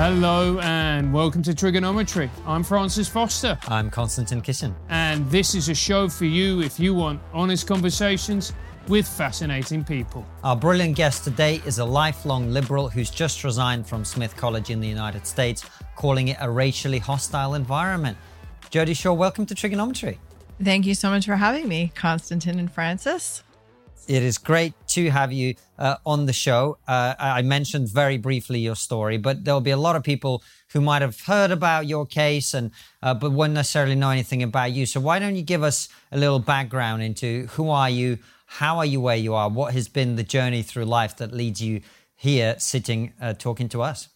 [0.00, 2.30] Hello and welcome to TRIGGERnometry.
[2.46, 4.74] I'm Francis Foster, I'm Konstantin Kisin.
[4.88, 8.54] and this is a show for you if you want honest conversations
[8.88, 10.24] with fascinating people.
[10.42, 14.80] Our brilliant guest today is a lifelong liberal who's just resigned from Smith College in
[14.80, 15.66] the United States,
[15.96, 18.16] calling it a racially hostile environment.
[18.70, 20.16] Jodi Shaw, welcome to TRIGGERnometry.
[20.64, 23.42] Thank you so much for having me, Konstantin and Francis.
[24.08, 26.78] It is great to have you uh, on the show.
[26.88, 30.42] Uh, I mentioned very briefly your story, but there'll be a lot of people
[30.72, 32.70] who might have heard about your case and
[33.02, 34.86] uh, but won't necessarily know anything about you.
[34.86, 38.86] So why don't you give us a little background into who are you, how are
[38.86, 41.80] you where you are, what has been the journey through life that leads you
[42.16, 44.08] here, sitting uh, talking to us.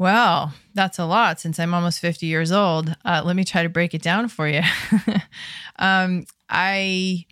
[0.00, 2.96] Well, that's a lot since I'm almost 50 years old.
[3.04, 4.62] Uh, let me try to break it down for you.
[5.78, 7.26] um, I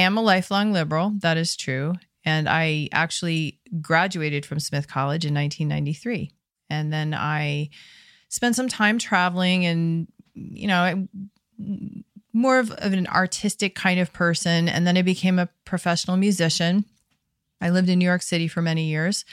[0.00, 1.12] am a lifelong liberal.
[1.18, 1.94] That is true.
[2.24, 6.32] And I actually graduated from Smith College in 1993.
[6.68, 7.70] And then I
[8.28, 11.08] spent some time traveling and, you know, I,
[12.32, 14.68] more of, of an artistic kind of person.
[14.68, 16.84] And then I became a professional musician.
[17.60, 19.24] I lived in New York City for many years.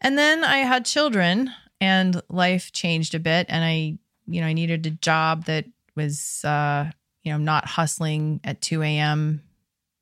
[0.00, 3.46] And then I had children and life changed a bit.
[3.48, 6.90] And I, you know, I needed a job that was, uh,
[7.22, 9.42] you know, not hustling at 2 a.m.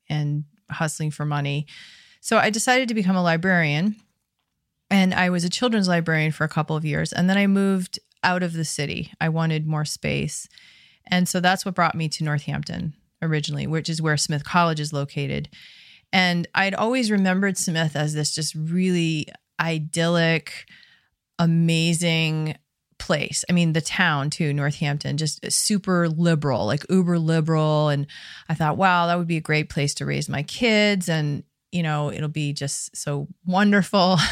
[0.09, 1.67] and hustling for money.
[2.21, 3.95] So I decided to become a librarian.
[4.89, 7.11] And I was a children's librarian for a couple of years.
[7.11, 9.11] And then I moved out of the city.
[9.19, 10.47] I wanted more space.
[11.09, 14.93] And so that's what brought me to Northampton originally, which is where Smith College is
[14.93, 15.49] located.
[16.13, 19.27] And I'd always remembered Smith as this just really
[19.59, 20.69] idyllic,
[21.39, 22.55] amazing
[22.99, 23.45] place.
[23.49, 27.89] I mean, the town too, Northampton, just super liberal, like uber liberal.
[27.89, 28.07] And
[28.49, 31.09] I thought, wow, that would be a great place to raise my kids.
[31.09, 34.17] And, you know, it'll be just so wonderful.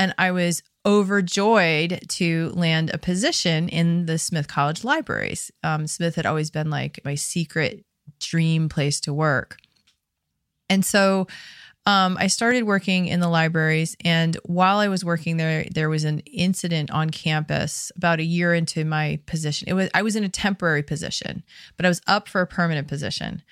[0.00, 5.50] And I was overjoyed to land a position in the Smith College libraries.
[5.64, 7.84] Um, Smith had always been like my secret
[8.20, 9.58] dream place to work.
[10.70, 11.26] And so
[11.88, 13.96] um, I started working in the libraries.
[14.04, 18.52] And while I was working there, there was an incident on campus about a year
[18.52, 19.70] into my position.
[19.70, 21.42] It was I was in a temporary position,
[21.78, 23.42] but I was up for a permanent position.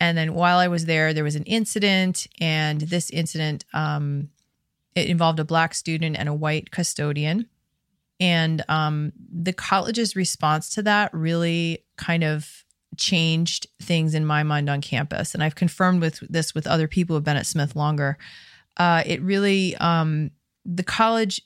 [0.00, 4.30] And then while I was there, there was an incident, and this incident um,
[4.94, 7.46] it involved a black student and a white custodian.
[8.18, 12.64] And um, the college's response to that really kind of
[12.96, 15.34] changed things in my mind on campus.
[15.34, 18.18] And I've confirmed with this with other people who've been at Smith longer.
[18.76, 20.30] Uh, it really, um,
[20.64, 21.40] the college,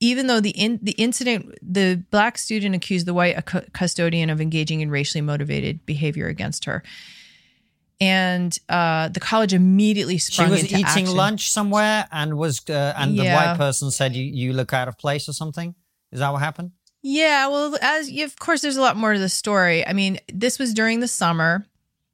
[0.00, 4.40] even though the in, the incident, the black student accused the white cu- custodian of
[4.40, 6.82] engaging in racially motivated behavior against her.
[8.00, 11.16] And uh, the college immediately She sprung was into eating action.
[11.16, 14.96] lunch somewhere and was uh, and the white person said you, you look out of
[14.96, 15.74] place or something.
[16.12, 16.72] Is that what happened?
[17.02, 19.86] Yeah, well, as you, of course, there's a lot more to the story.
[19.86, 21.66] I mean, this was during the summer,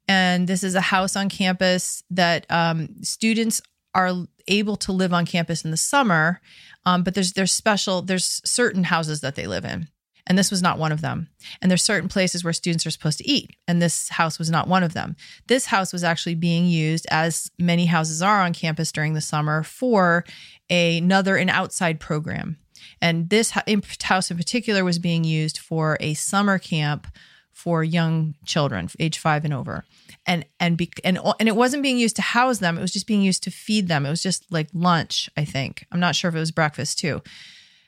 [0.07, 3.61] and this is a house on campus that um, students
[3.95, 4.13] are
[4.47, 6.41] able to live on campus in the summer,
[6.85, 9.89] um, but there's there's special there's certain houses that they live in,
[10.25, 11.29] and this was not one of them.
[11.61, 14.69] And there's certain places where students are supposed to eat, and this house was not
[14.69, 15.17] one of them.
[15.49, 19.65] This house was actually being used, as many houses are on campus during the summer,
[19.65, 20.25] for
[20.71, 22.59] another an outside program.
[23.01, 27.07] And this house in particular was being used for a summer camp
[27.53, 29.85] for young children, age five and over.
[30.27, 33.07] And and be, and and it wasn't being used to house them; it was just
[33.07, 34.05] being used to feed them.
[34.05, 35.87] It was just like lunch, I think.
[35.91, 37.23] I'm not sure if it was breakfast too.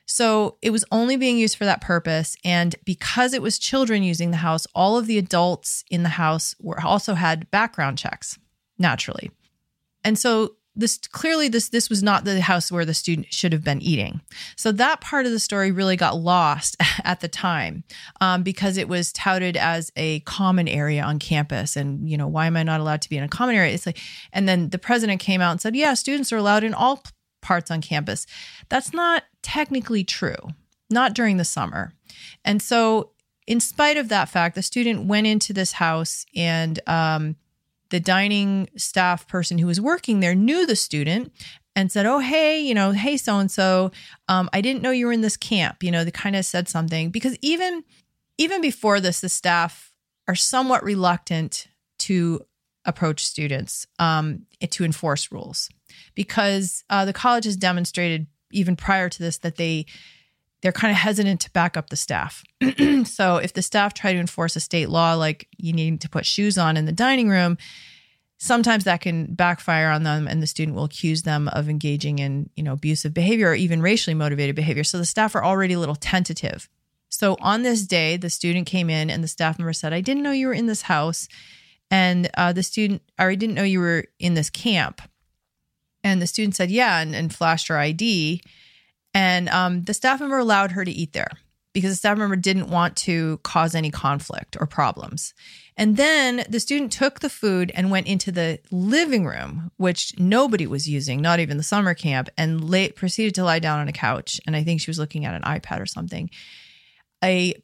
[0.09, 2.35] So it was only being used for that purpose.
[2.43, 6.55] And because it was children using the house, all of the adults in the house
[6.59, 8.39] were also had background checks
[8.79, 9.31] naturally.
[10.03, 13.65] And so this clearly this this was not the house where the student should have
[13.65, 14.21] been eating.
[14.57, 17.83] So that part of the story really got lost at the time
[18.21, 21.77] um, because it was touted as a common area on campus.
[21.77, 23.75] And you know, why am I not allowed to be in a common area?
[23.75, 23.99] It's like,
[24.33, 27.03] and then the president came out and said, yeah, students are allowed in all
[27.43, 28.27] parts on campus.
[28.69, 30.37] That's not technically true,
[30.91, 31.93] not during the summer.
[32.45, 33.11] And so,
[33.47, 37.37] in spite of that fact, the student went into this house and um,
[37.91, 41.33] the dining staff person who was working there knew the student
[41.75, 43.91] and said, "Oh, hey, you know, hey, so and so,
[44.29, 47.11] I didn't know you were in this camp." You know, they kind of said something
[47.11, 47.85] because even
[48.37, 49.93] even before this, the staff
[50.27, 51.69] are somewhat reluctant
[52.01, 52.41] to
[52.85, 55.69] approach students um, to enforce rules
[56.15, 59.85] because uh, the college has demonstrated even prior to this that they
[60.63, 62.45] they're kind of hesitant to back up the staff.
[63.05, 66.27] so if the staff try to enforce a state law like you need to put
[66.27, 67.57] shoes on in the dining room,
[68.39, 72.49] sometimes that can backfire on them and the student will accuse them of engaging in
[72.57, 74.85] you know abusive behavior or even racially motivated behavior.
[74.85, 76.69] So the staff are already a little tentative.
[77.09, 80.23] So on this day the student came in and the staff member said i didn't
[80.23, 81.29] know you were in this house
[81.91, 85.03] and uh, the student or i didn't know you were in this camp.
[86.05, 88.43] And the student said yeah and, and flashed her id
[89.15, 91.31] and um, the staff member allowed her to eat there
[91.73, 95.35] because the staff member didn't want to cause any conflict or problems.
[95.77, 100.67] And then the student took the food and went into the living room, which nobody
[100.67, 103.93] was using, not even the summer camp, and lay, proceeded to lie down on a
[103.93, 104.41] couch.
[104.47, 106.31] And I think she was looking at an iPad or something.
[107.23, 107.55] A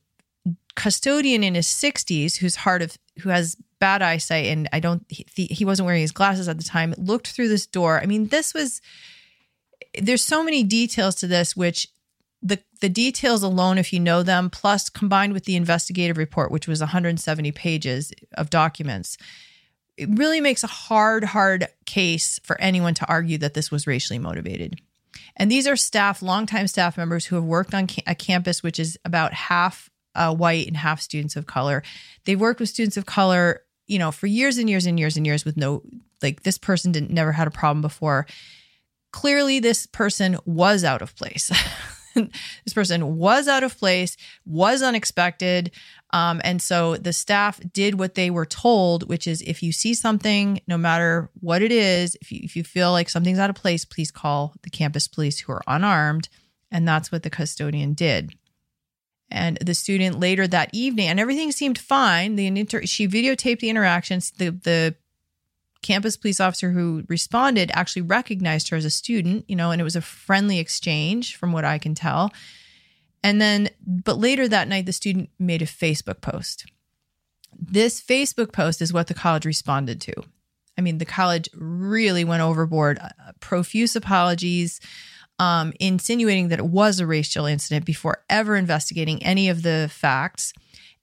[0.77, 5.47] custodian in his 60s who's hard of who has bad eyesight and I don't he,
[5.47, 8.01] he wasn't wearing his glasses at the time looked through this door.
[8.01, 8.81] I mean, this was
[10.01, 11.89] there's so many details to this which
[12.43, 16.69] the the details alone if you know them plus combined with the investigative report which
[16.69, 19.17] was 170 pages of documents
[19.97, 24.19] it really makes a hard hard case for anyone to argue that this was racially
[24.19, 24.81] motivated.
[25.37, 28.99] And these are staff longtime staff members who have worked on a campus which is
[29.05, 31.83] about half uh, white and half students of color.
[32.25, 35.27] They've worked with students of color you know for years and years and years and
[35.27, 35.83] years with no
[36.23, 38.27] like this person didn't never had a problem before
[39.15, 41.53] clearly this person was out of place
[42.15, 45.71] this person was out of place, was unexpected.
[46.13, 49.95] Um, and so the staff did what they were told, which is if you see
[49.95, 53.57] something, no matter what it is, if you, if you feel like something's out of
[53.57, 56.29] place, please call the campus police who are unarmed.
[56.73, 58.35] And that's what the custodian did.
[59.31, 62.37] And the student later that evening, and everything seemed fine.
[62.37, 64.31] The inter- she videotaped the interactions.
[64.33, 64.97] The the
[65.85, 69.85] campus police officer who responded actually recognized her as a student, you know, and it
[69.85, 72.33] was a friendly exchange from what I can tell.
[73.23, 76.65] And then, but later that night, the student made a Facebook post.
[77.57, 80.15] This Facebook post is what the college responded to.
[80.77, 84.81] I mean, the college really went overboard, uh, profuse apologies,
[85.39, 90.55] um, insinuating that it was a racial incident before ever investigating any of the facts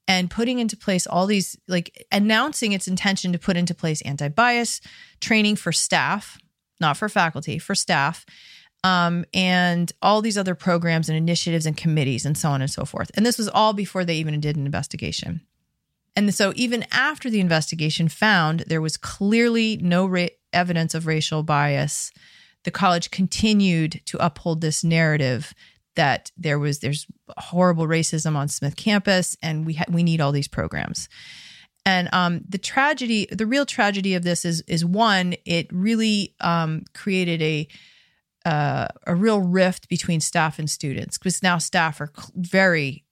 [0.08, 4.80] and putting into place all these like announcing its intention to put into place anti-bias
[5.20, 6.38] training for staff
[6.80, 8.26] not for faculty for staff
[8.84, 12.84] um, and all these other programs and initiatives and committees and so on and so
[12.84, 13.10] forth.
[13.14, 15.40] And this was all before they even did an investigation.
[16.16, 21.42] And so even after the investigation found there was clearly no ra- evidence of racial
[21.42, 22.12] bias
[22.64, 25.52] the college continued to uphold this narrative
[25.96, 27.06] that there was there's
[27.36, 31.08] horrible racism on Smith campus, and we ha- we need all these programs.
[31.84, 36.84] And um, the tragedy, the real tragedy of this is is one, it really um,
[36.94, 37.68] created a
[38.44, 43.04] uh, a real rift between staff and students because now staff are very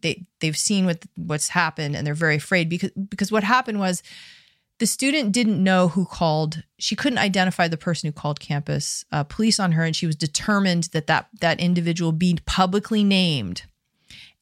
[0.00, 4.02] they they've seen what what's happened and they're very afraid because because what happened was
[4.82, 6.64] the student didn't know who called.
[6.76, 10.16] She couldn't identify the person who called campus uh, police on her, and she was
[10.16, 13.62] determined that that that individual be publicly named.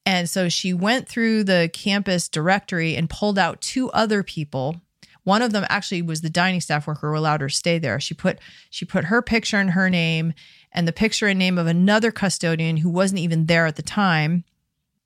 [0.07, 4.81] And so she went through the campus directory and pulled out two other people.
[5.25, 8.01] One of them actually was the dining staff worker who allowed her to stay there.
[8.01, 8.39] She put
[8.71, 10.33] she put her picture and her name
[10.73, 14.45] and the picture and name of another custodian who wasn't even there at the time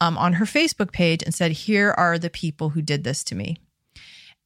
[0.01, 3.35] um, on her Facebook page and said, "Here are the people who did this to
[3.35, 3.57] me."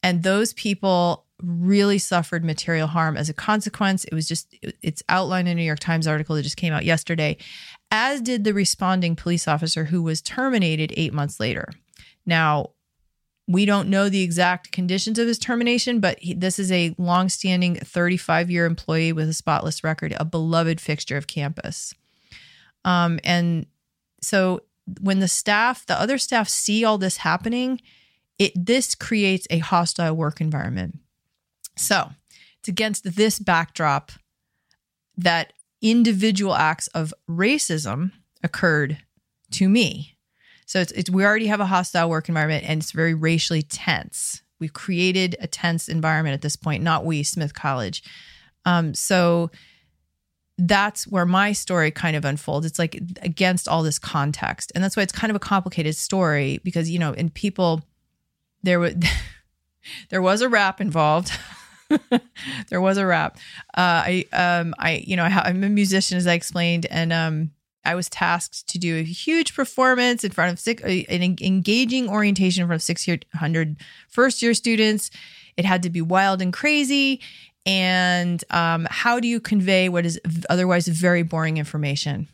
[0.03, 4.03] And those people really suffered material harm as a consequence.
[4.05, 6.85] It was just, it's outlined in a New York Times article that just came out
[6.85, 7.37] yesterday,
[7.91, 11.69] as did the responding police officer who was terminated eight months later.
[12.25, 12.71] Now,
[13.47, 17.75] we don't know the exact conditions of his termination, but he, this is a longstanding
[17.75, 21.95] 35 year employee with a spotless record, a beloved fixture of campus.
[22.85, 23.65] Um, and
[24.21, 24.61] so
[25.01, 27.81] when the staff, the other staff see all this happening,
[28.39, 30.97] it this creates a hostile work environment.
[31.77, 32.09] So,
[32.59, 34.11] it's against this backdrop
[35.17, 38.11] that individual acts of racism
[38.43, 38.97] occurred
[39.51, 40.17] to me.
[40.65, 44.41] So it's, it's we already have a hostile work environment and it's very racially tense.
[44.59, 48.03] We've created a tense environment at this point, not we, Smith College.
[48.65, 49.51] Um, so
[50.57, 52.65] that's where my story kind of unfolds.
[52.65, 54.71] It's like against all this context.
[54.75, 57.81] And that's why it's kind of a complicated story because, you know, and people
[58.63, 58.95] there was
[60.09, 61.31] there was a rap involved.
[62.69, 63.37] there was a rap.
[63.75, 67.51] Uh, I um I you know I, am a musician as I explained, and um
[67.85, 72.61] I was tasked to do a huge performance in front of six, an engaging orientation
[72.61, 73.77] in front of 600
[74.09, 75.09] first year students.
[75.57, 77.21] It had to be wild and crazy.
[77.65, 82.27] And um, how do you convey what is otherwise very boring information?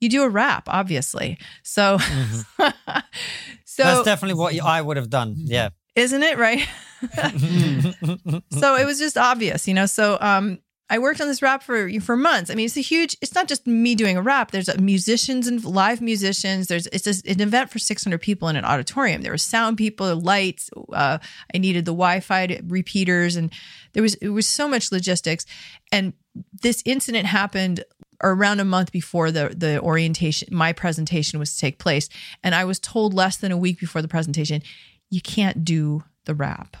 [0.00, 1.38] You do a rap, obviously.
[1.62, 2.98] So, mm-hmm.
[3.74, 5.34] So that's definitely what I would have done.
[5.36, 5.70] Yeah.
[5.96, 6.60] Isn't it right?
[8.52, 9.86] so it was just obvious, you know.
[9.86, 10.60] So um,
[10.90, 12.50] I worked on this rap for for months.
[12.50, 13.16] I mean, it's a huge.
[13.22, 14.50] It's not just me doing a rap.
[14.50, 16.66] There's musicians and live musicians.
[16.66, 19.22] There's it's a, an event for 600 people in an auditorium.
[19.22, 20.68] There were sound people, lights.
[20.92, 21.18] Uh,
[21.54, 23.50] I needed the Wi-Fi repeaters, and
[23.94, 25.46] there was it was so much logistics.
[25.90, 26.12] And
[26.62, 27.82] this incident happened
[28.22, 32.08] around a month before the the orientation my presentation was to take place
[32.42, 34.62] and i was told less than a week before the presentation
[35.10, 36.76] you can't do the rap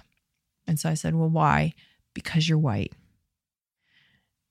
[0.66, 1.74] and so i said well why
[2.14, 2.92] because you're white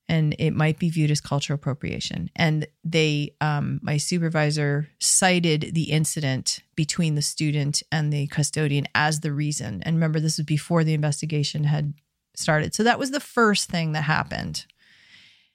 [0.08, 2.30] and it might be viewed as cultural appropriation.
[2.36, 9.20] And they um, my supervisor cited the incident between the student and the custodian as
[9.20, 9.82] the reason.
[9.82, 11.94] And remember this was before the investigation had
[12.34, 12.74] started.
[12.74, 14.66] So that was the first thing that happened.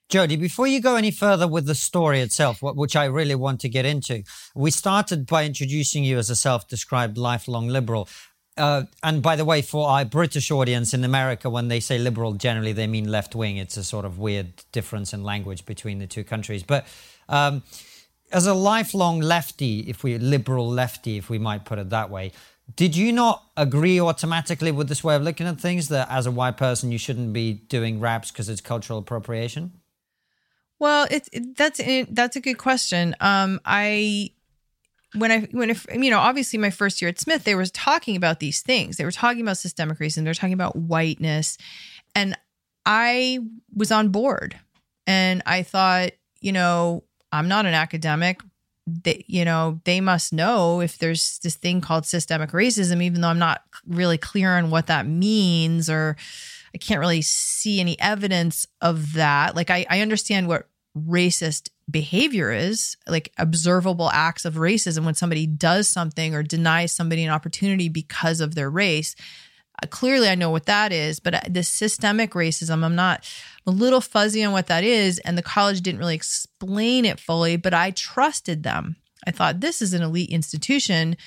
[0.10, 3.70] Jodi, before you go any further with the story itself, which I really want to
[3.70, 4.24] get into,
[4.56, 8.10] we started by introducing you as a self described lifelong liberal.
[8.60, 12.34] Uh, and by the way, for our British audience in America, when they say liberal,
[12.34, 13.58] generally they mean left wing.
[13.58, 16.62] It's a sort of weird difference in language between the two countries.
[16.62, 16.86] But
[17.30, 17.64] um,
[18.32, 22.34] as a lifelong lefty, if we liberal lefty, if we might put it that way,
[22.76, 26.32] did you not agree automatically with this way of looking at things that as a
[26.32, 29.72] white person you shouldn't be doing raps because it's cultural appropriation?
[30.78, 33.16] Well, it's it, that's it, that's a good question.
[33.20, 34.32] Um, I
[35.16, 38.16] when I when if you know obviously my first year at Smith they were talking
[38.16, 38.98] about these things.
[38.98, 40.24] They were talking about systemic racism.
[40.24, 41.58] They were talking about whiteness,
[42.16, 42.38] and
[42.86, 43.40] I
[43.76, 44.60] was on board.
[45.06, 48.42] And I thought, you know, I'm not an academic.
[48.86, 53.28] They, you know, they must know if there's this thing called systemic racism, even though
[53.28, 56.16] I'm not really clear on what that means or
[56.74, 59.56] I can't really see any evidence of that.
[59.56, 65.48] Like I, I understand what racist behavior is, like observable acts of racism when somebody
[65.48, 69.16] does something or denies somebody an opportunity because of their race.
[69.82, 73.26] Uh, clearly, I know what that is, but uh, the systemic racism, I'm not
[73.66, 75.20] I'm a little fuzzy on what that is.
[75.20, 78.98] And the college didn't really explain it fully, but I trusted them.
[79.26, 81.18] I thought this is an elite institution.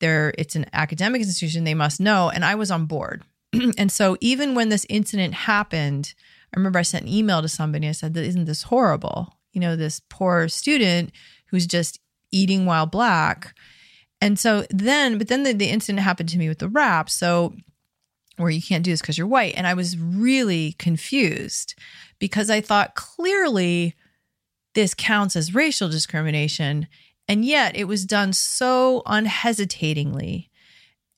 [0.00, 1.64] There, it's an academic institution.
[1.64, 2.30] They must know.
[2.30, 3.22] And I was on board.
[3.78, 6.14] and so even when this incident happened,
[6.54, 7.88] I remember I sent an email to somebody.
[7.88, 9.36] I said, "Isn't this horrible?
[9.52, 11.12] You know, this poor student
[11.46, 13.54] who's just eating while black."
[14.20, 17.10] And so then, but then the, the incident happened to me with the rap.
[17.10, 17.54] So
[18.36, 19.54] where you can't do this because you're white.
[19.56, 21.74] And I was really confused
[22.18, 23.94] because I thought clearly
[24.74, 26.86] this counts as racial discrimination.
[27.28, 30.50] And yet it was done so unhesitatingly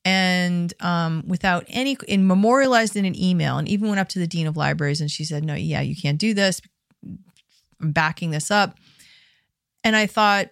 [0.04, 4.26] and um, without any and memorialized in an email and even went up to the
[4.26, 6.60] dean of libraries and she said no yeah you can't do this.
[7.80, 8.76] I'm backing this up.
[9.82, 10.48] And i thought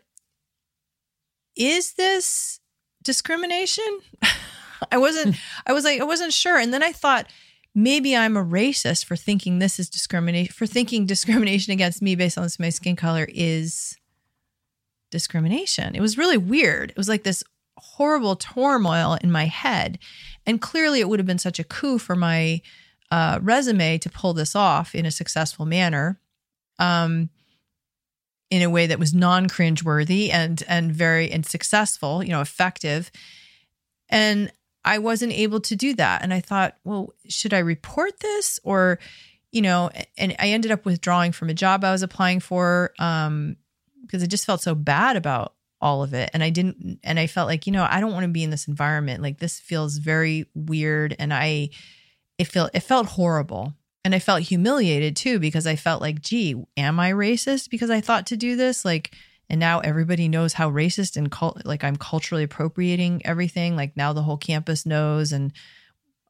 [1.56, 2.60] is this
[3.02, 4.00] discrimination?
[4.90, 6.58] I wasn't i was like i wasn't sure.
[6.58, 7.26] And then i thought
[7.74, 12.38] maybe i'm a racist for thinking this is discrimination for thinking discrimination against me based
[12.38, 13.96] on my skin color is
[15.10, 15.94] discrimination.
[15.94, 16.90] It was really weird.
[16.90, 17.44] It was like this
[17.96, 19.98] horrible turmoil in my head.
[20.46, 22.62] And clearly, it would have been such a coup for my
[23.10, 26.18] uh, resume to pull this off in a successful manner,
[26.78, 27.28] um,
[28.50, 33.10] in a way that was non cringeworthy and and very and successful, you know, effective.
[34.08, 34.50] And
[34.84, 36.22] I wasn't able to do that.
[36.22, 38.98] And I thought, well, should I report this or,
[39.52, 43.56] you know, and I ended up withdrawing from a job I was applying for um,
[44.02, 46.30] because I just felt so bad about all of it.
[46.32, 48.50] And i didn't and i felt like you know i don't want to be in
[48.50, 49.22] this environment.
[49.22, 51.70] Like this feels very weird and i
[52.38, 53.74] it felt it felt horrible.
[54.04, 58.00] And i felt humiliated too because i felt like gee am i racist because i
[58.00, 58.84] thought to do this?
[58.84, 59.14] Like
[59.50, 63.76] and now everybody knows how racist and cult like i'm culturally appropriating everything.
[63.76, 65.52] Like now the whole campus knows and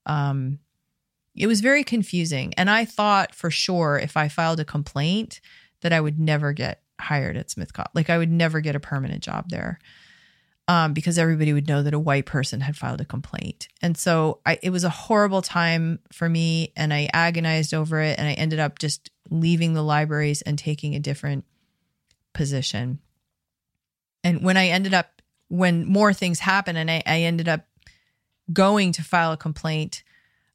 [0.06, 0.58] um
[1.34, 2.52] it was very confusing.
[2.56, 5.40] And i thought for sure if i filed a complaint
[5.82, 7.90] that i would never get hired at Smith College.
[7.94, 9.78] Like I would never get a permanent job there.
[10.68, 13.66] Um, because everybody would know that a white person had filed a complaint.
[13.82, 18.16] And so I, it was a horrible time for me and I agonized over it
[18.16, 21.44] and I ended up just leaving the libraries and taking a different
[22.32, 23.00] position.
[24.22, 27.66] And when I ended up, when more things happened and I, I ended up
[28.52, 30.04] going to file a complaint,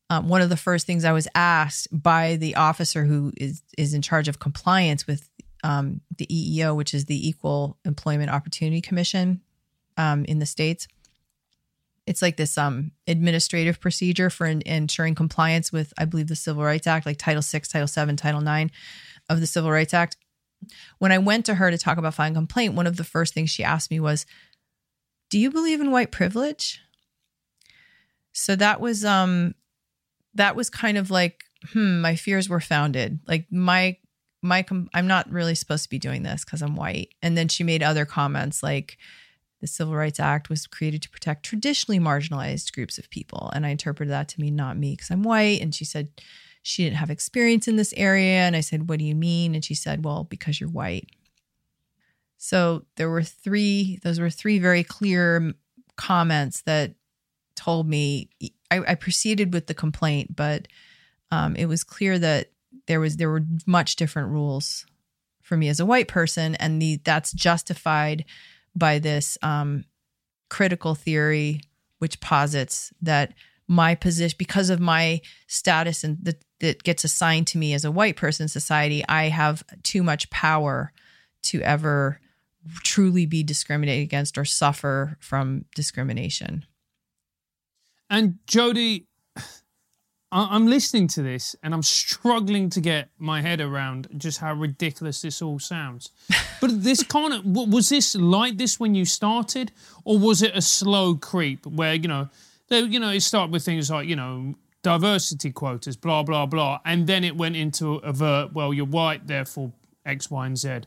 [0.09, 3.93] um, one of the first things I was asked by the officer who is is
[3.93, 5.29] in charge of compliance with
[5.67, 9.41] um, the EEO, which is the Equal Employment Opportunity Commission
[9.97, 10.87] um, in the states.
[12.05, 16.63] It's like this um, administrative procedure for in, ensuring compliance with, I believe, the Civil
[16.63, 18.71] Rights Act, like Title VI, Title VII, Title IX
[19.29, 20.15] of the Civil Rights Act.
[20.99, 23.49] When I went to her to talk about filing complaint, one of the first things
[23.49, 24.25] she asked me was,
[25.29, 26.79] "Do you believe in white privilege?"
[28.31, 29.53] So that was um
[30.33, 31.43] that was kind of like,
[31.73, 33.19] hmm, my fears were founded.
[33.27, 33.97] Like my
[34.47, 37.13] my com- I'm not really supposed to be doing this because I'm white.
[37.21, 38.97] And then she made other comments like
[39.61, 43.51] the Civil Rights Act was created to protect traditionally marginalized groups of people.
[43.53, 45.61] And I interpreted that to mean not me because I'm white.
[45.61, 46.09] And she said
[46.61, 48.39] she didn't have experience in this area.
[48.39, 49.55] And I said, What do you mean?
[49.55, 51.09] And she said, Well, because you're white.
[52.37, 55.53] So there were three, those were three very clear
[55.95, 56.93] comments that
[57.55, 58.29] told me
[58.69, 60.67] I, I proceeded with the complaint, but
[61.31, 62.51] um, it was clear that
[62.87, 64.85] there was there were much different rules
[65.41, 68.25] for me as a white person, and the that's justified
[68.75, 69.85] by this um,
[70.49, 71.61] critical theory,
[71.99, 73.33] which posits that
[73.67, 77.91] my position, because of my status and that that gets assigned to me as a
[77.91, 80.91] white person in society, I have too much power
[81.43, 82.19] to ever
[82.83, 86.65] truly be discriminated against or suffer from discrimination.
[88.09, 88.39] And
[90.31, 95.21] I'm listening to this and I'm struggling to get my head around just how ridiculous
[95.21, 96.11] this all sounds.
[96.59, 99.71] But this kind of was this like this when you started,
[100.03, 102.29] or was it a slow creep where you know,
[102.67, 106.79] they, you know, it started with things like you know diversity quotas, blah blah blah,
[106.83, 108.53] and then it went into avert.
[108.53, 109.71] Well, you're white, therefore
[110.03, 110.79] X, Y, and Z.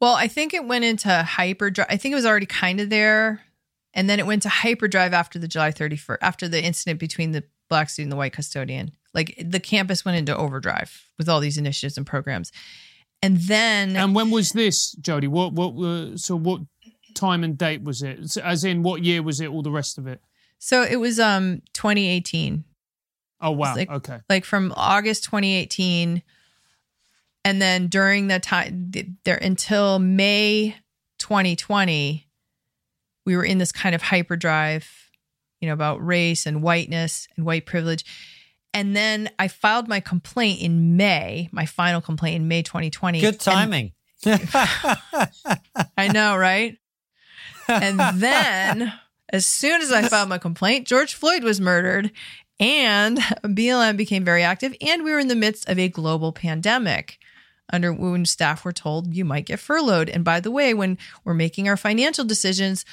[0.00, 1.86] Well, I think it went into hyperdrive.
[1.88, 3.42] I think it was already kind of there,
[3.94, 7.44] and then it went to hyperdrive after the July 31st, after the incident between the
[7.70, 8.92] black student the white custodian.
[9.14, 12.52] Like the campus went into overdrive with all these initiatives and programs.
[13.22, 15.26] And then And when was this, Jodi?
[15.26, 16.60] What what uh, so what
[17.14, 18.36] time and date was it?
[18.36, 20.20] As in what year was it all the rest of it?
[20.58, 22.64] So it was um 2018.
[23.40, 23.74] Oh wow.
[23.74, 24.18] Like, okay.
[24.28, 26.22] Like from August 2018
[27.44, 28.92] and then during the time
[29.24, 30.76] there until May
[31.18, 32.26] 2020
[33.26, 34.99] we were in this kind of hyperdrive
[35.60, 38.04] you know, about race and whiteness and white privilege.
[38.72, 43.20] And then I filed my complaint in May, my final complaint in May 2020.
[43.20, 43.92] Good timing.
[44.26, 46.76] I know, right?
[47.68, 48.92] And then,
[49.32, 52.12] as soon as I filed my complaint, George Floyd was murdered
[52.58, 54.74] and BLM became very active.
[54.80, 57.18] And we were in the midst of a global pandemic
[57.72, 60.10] under when staff were told you might get furloughed.
[60.10, 62.84] And by the way, when we're making our financial decisions,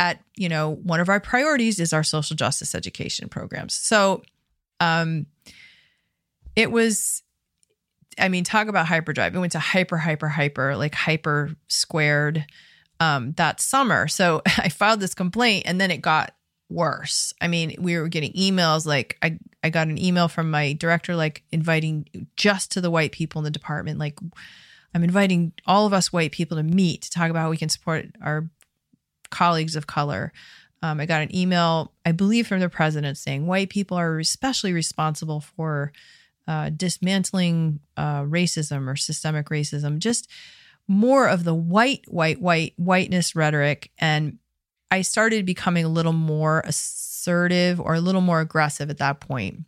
[0.00, 3.74] at you know one of our priorities is our social justice education programs.
[3.74, 4.22] So
[4.80, 5.26] um
[6.56, 7.22] it was
[8.18, 9.36] i mean talk about hyperdrive.
[9.36, 12.46] It went to hyper hyper hyper like hyper squared
[12.98, 14.08] um that summer.
[14.08, 16.34] So i filed this complaint and then it got
[16.70, 17.34] worse.
[17.40, 21.14] I mean we were getting emails like i i got an email from my director
[21.14, 24.18] like inviting just to the white people in the department like
[24.94, 27.68] i'm inviting all of us white people to meet to talk about how we can
[27.68, 28.48] support our
[29.30, 30.32] colleagues of color.
[30.82, 34.72] Um, I got an email, I believe, from the president saying white people are especially
[34.72, 35.92] responsible for
[36.48, 40.28] uh, dismantling uh, racism or systemic racism, just
[40.88, 43.90] more of the white, white, white, whiteness rhetoric.
[43.98, 44.38] And
[44.90, 49.64] I started becoming a little more assertive or a little more aggressive at that point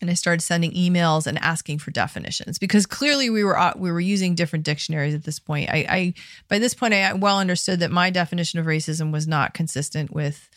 [0.00, 3.90] and I started sending emails and asking for definitions because clearly we were uh, we
[3.90, 5.70] were using different dictionaries at this point.
[5.70, 6.14] I, I
[6.48, 10.48] by this point I well understood that my definition of racism was not consistent with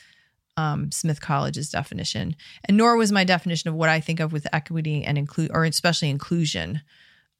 [0.57, 4.47] um, Smith College's definition, and nor was my definition of what I think of with
[4.51, 6.81] equity and include or especially inclusion.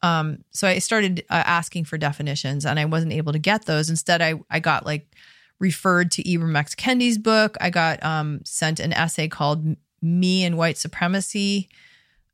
[0.02, 3.90] Um, so I started uh, asking for definitions, and I wasn't able to get those.
[3.90, 5.14] Instead, I I got like
[5.60, 7.58] referred to Ibram X Kendi's book.
[7.60, 11.68] I got um, sent an essay called "Me and White Supremacy."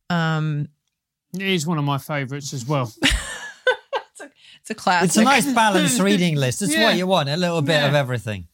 [0.10, 0.70] Um,
[1.34, 2.91] it is one of my favorites as well.
[3.02, 4.30] it's, a,
[4.62, 5.06] it's, a, classic.
[5.08, 6.62] It's a nice balanced reading list.
[6.62, 6.86] It's yeah.
[6.86, 7.88] what you want, a little bit yeah.
[7.88, 8.48] of everything.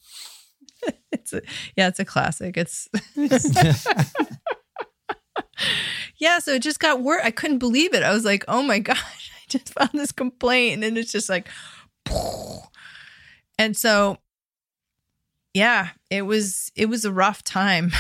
[1.12, 1.42] it's a,
[1.76, 2.58] yeah, it's a classic.
[2.58, 2.88] It's
[6.18, 6.40] yeah.
[6.40, 7.22] So it just got worse.
[7.24, 8.04] I couldn't believe it.
[8.04, 11.30] I was like, oh my gosh, I just found this complaint, and then it's just
[11.30, 11.48] like,
[13.60, 14.18] and so
[15.54, 17.92] yeah, it was it was a rough time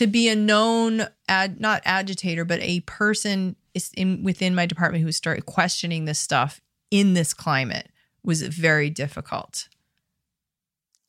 [0.00, 5.04] to be a known ad not agitator but a person is in within my department
[5.04, 6.58] who started questioning this stuff
[6.90, 7.90] in this climate
[8.24, 9.68] was very difficult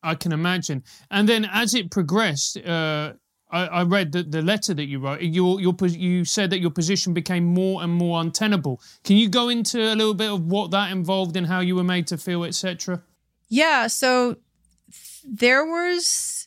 [0.04, 3.13] i can imagine and then as it progressed uh,
[3.49, 5.19] I, I, read the, the letter that you wrote.
[5.19, 8.80] You, your, you said that your position became more and more untenable.
[9.04, 11.84] Can you go into a little bit of what that involved and how you were
[11.84, 13.04] made to feel, etc.?
[13.49, 13.88] Yeah.
[13.88, 14.38] So
[15.25, 16.40] there was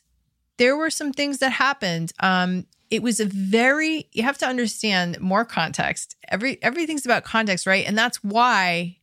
[0.57, 2.11] there were some things that happened.
[2.19, 6.15] Um, it was a very you have to understand more context.
[6.29, 7.85] Every everything's about context, right?
[7.87, 8.97] And that's why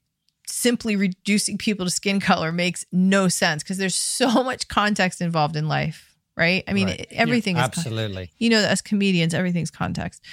[0.47, 5.57] simply reducing people to skin color makes no sense because there's so much context involved
[5.57, 6.09] in life.
[6.37, 6.65] right?
[6.67, 7.07] I mean, Right.
[7.11, 8.31] everything is con- Absolutely.
[8.39, 10.25] you know, as comedians, everything's context.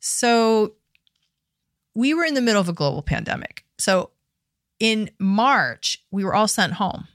[0.00, 0.74] So
[1.94, 3.64] we were in the middle of a global pandemic.
[3.78, 4.10] So
[4.80, 7.06] in March, we were all sent home.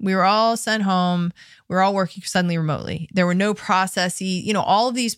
[0.00, 1.32] We were all sent home.
[1.68, 3.08] We were all working suddenly remotely.
[3.12, 5.16] There were no processes, you know, all of these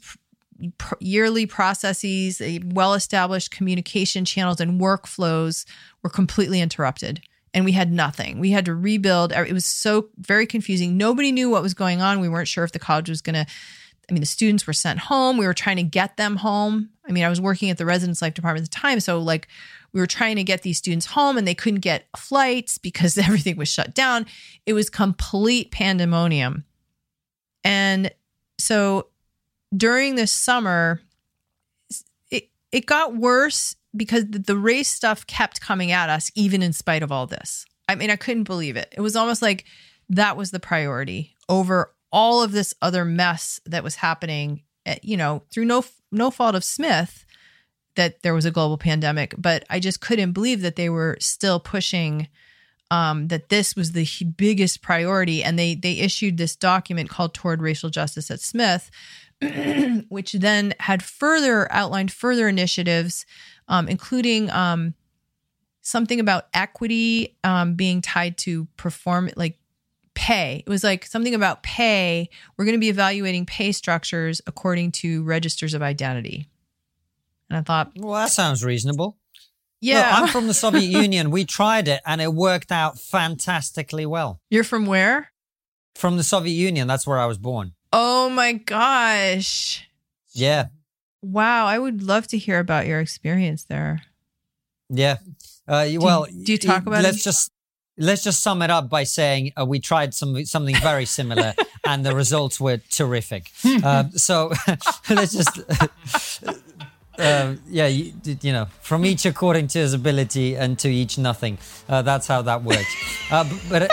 [0.76, 5.64] pr- yearly processes, well established communication channels and workflows
[6.02, 7.20] were completely interrupted.
[7.54, 8.38] And we had nothing.
[8.38, 9.32] We had to rebuild.
[9.32, 10.96] It was so very confusing.
[10.96, 12.20] Nobody knew what was going on.
[12.20, 13.46] We weren't sure if the college was going to
[14.08, 15.36] I mean, the students were sent home.
[15.36, 16.88] We were trying to get them home.
[17.06, 19.00] I mean, I was working at the residence life department at the time.
[19.00, 19.48] So, like,
[19.92, 23.56] we were trying to get these students home and they couldn't get flights because everything
[23.56, 24.26] was shut down.
[24.66, 26.64] It was complete pandemonium.
[27.64, 28.10] And
[28.58, 29.08] so,
[29.76, 31.02] during this summer,
[32.30, 37.02] it, it got worse because the, race stuff kept coming at us, even in spite
[37.02, 37.66] of all this.
[37.88, 38.94] I mean, I couldn't believe it.
[38.96, 39.64] It was almost like
[40.08, 45.16] that was the priority over all of this other mess that was happening eh, you
[45.16, 47.24] know through no no fault of smith
[47.96, 51.60] that there was a global pandemic but i just couldn't believe that they were still
[51.60, 52.28] pushing
[52.90, 57.60] um, that this was the biggest priority and they they issued this document called toward
[57.60, 58.90] racial justice at smith
[60.08, 63.26] which then had further outlined further initiatives
[63.68, 64.94] um, including um,
[65.82, 69.58] something about equity um, being tied to perform like
[70.18, 70.64] pay.
[70.66, 72.28] It was like something about pay.
[72.56, 76.48] We're going to be evaluating pay structures according to registers of identity.
[77.50, 79.16] And I thought, Well, that sounds reasonable.
[79.80, 81.30] yeah, Look, I'm from the Soviet Union.
[81.30, 84.40] We tried it and it worked out fantastically well.
[84.50, 85.32] you're from where?
[85.94, 87.72] From the Soviet Union, that's where I was born.
[87.92, 89.88] Oh my gosh.
[90.32, 90.66] Yeah.
[91.22, 91.66] Wow.
[91.66, 94.02] I would love to hear about your experience there.
[94.90, 95.16] Yeah.
[95.66, 97.04] Uh, you- well, do you talk about it?
[97.04, 97.50] Let's just
[98.00, 101.52] let's just sum it up by saying uh, we tried some something very similar,
[101.86, 103.50] and the results were terrific.
[103.82, 104.52] uh, so
[105.10, 105.60] let's just.
[107.18, 111.58] Uh, yeah, you, you know, from each according to his ability and to each nothing.
[111.88, 112.94] Uh, that's how that works.
[113.30, 113.92] Uh, b- but it,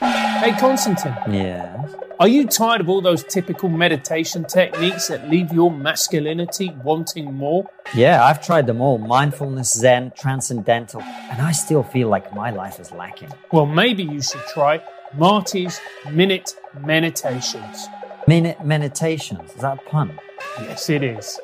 [0.00, 1.86] Hey, Konstantin, yeah,
[2.20, 7.68] are you tired of all those typical meditation techniques that leave your masculinity wanting more?
[7.94, 12.78] Yeah, I've tried them all mindfulness, Zen, transcendental, and I still feel like my life
[12.78, 13.30] is lacking.
[13.52, 14.82] Well, maybe you should try
[15.16, 17.88] Marty's Minute Meditations.
[18.26, 20.18] Minute meditations, is that a pun?
[20.60, 21.38] Yes, it is.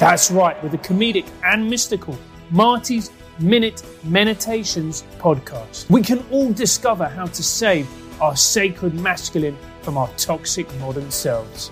[0.00, 2.18] That's right, with the comedic and mystical
[2.50, 5.88] Marty's Minute Meditations podcast.
[5.88, 7.86] We can all discover how to save
[8.20, 11.70] our sacred masculine from our toxic modern selves.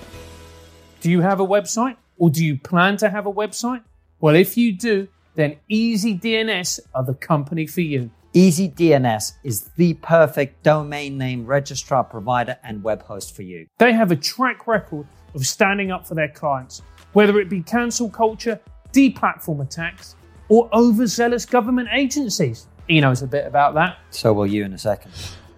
[1.01, 3.83] Do you have a website or do you plan to have a website?
[4.21, 8.09] Well, if you do, then EasyDNS are the company for you.
[8.33, 13.67] EasyDNS is the perfect domain name registrar provider and web host for you.
[13.79, 18.09] They have a track record of standing up for their clients, whether it be cancel
[18.09, 18.61] culture,
[18.93, 20.15] deplatform attacks,
[20.47, 22.67] or overzealous government agencies.
[22.87, 23.97] He knows a bit about that.
[24.09, 25.11] So will you in a second.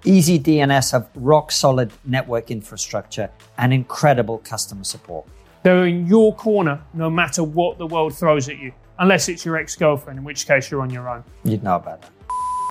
[0.04, 5.26] EasyDNS have rock solid network infrastructure and incredible customer support.
[5.64, 9.56] They're in your corner no matter what the world throws at you, unless it's your
[9.56, 11.24] ex girlfriend, in which case you're on your own.
[11.46, 12.12] You'd know about that.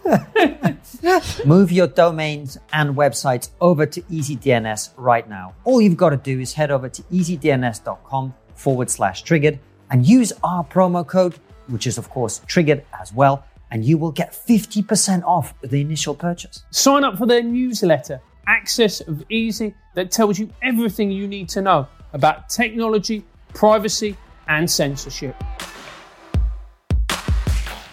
[1.47, 5.55] Move your domains and websites over to EasyDNS right now.
[5.65, 9.59] All you've got to do is head over to easydns.com forward slash triggered
[9.91, 11.39] and use our promo code,
[11.69, 16.15] which is of course triggered as well, and you will get 50% off the initial
[16.15, 16.63] purchase.
[16.71, 22.51] Sign up for their newsletter, AxisOfEasy, that tells you everything you need to know about
[22.51, 24.15] technology, privacy,
[24.47, 25.35] and censorship.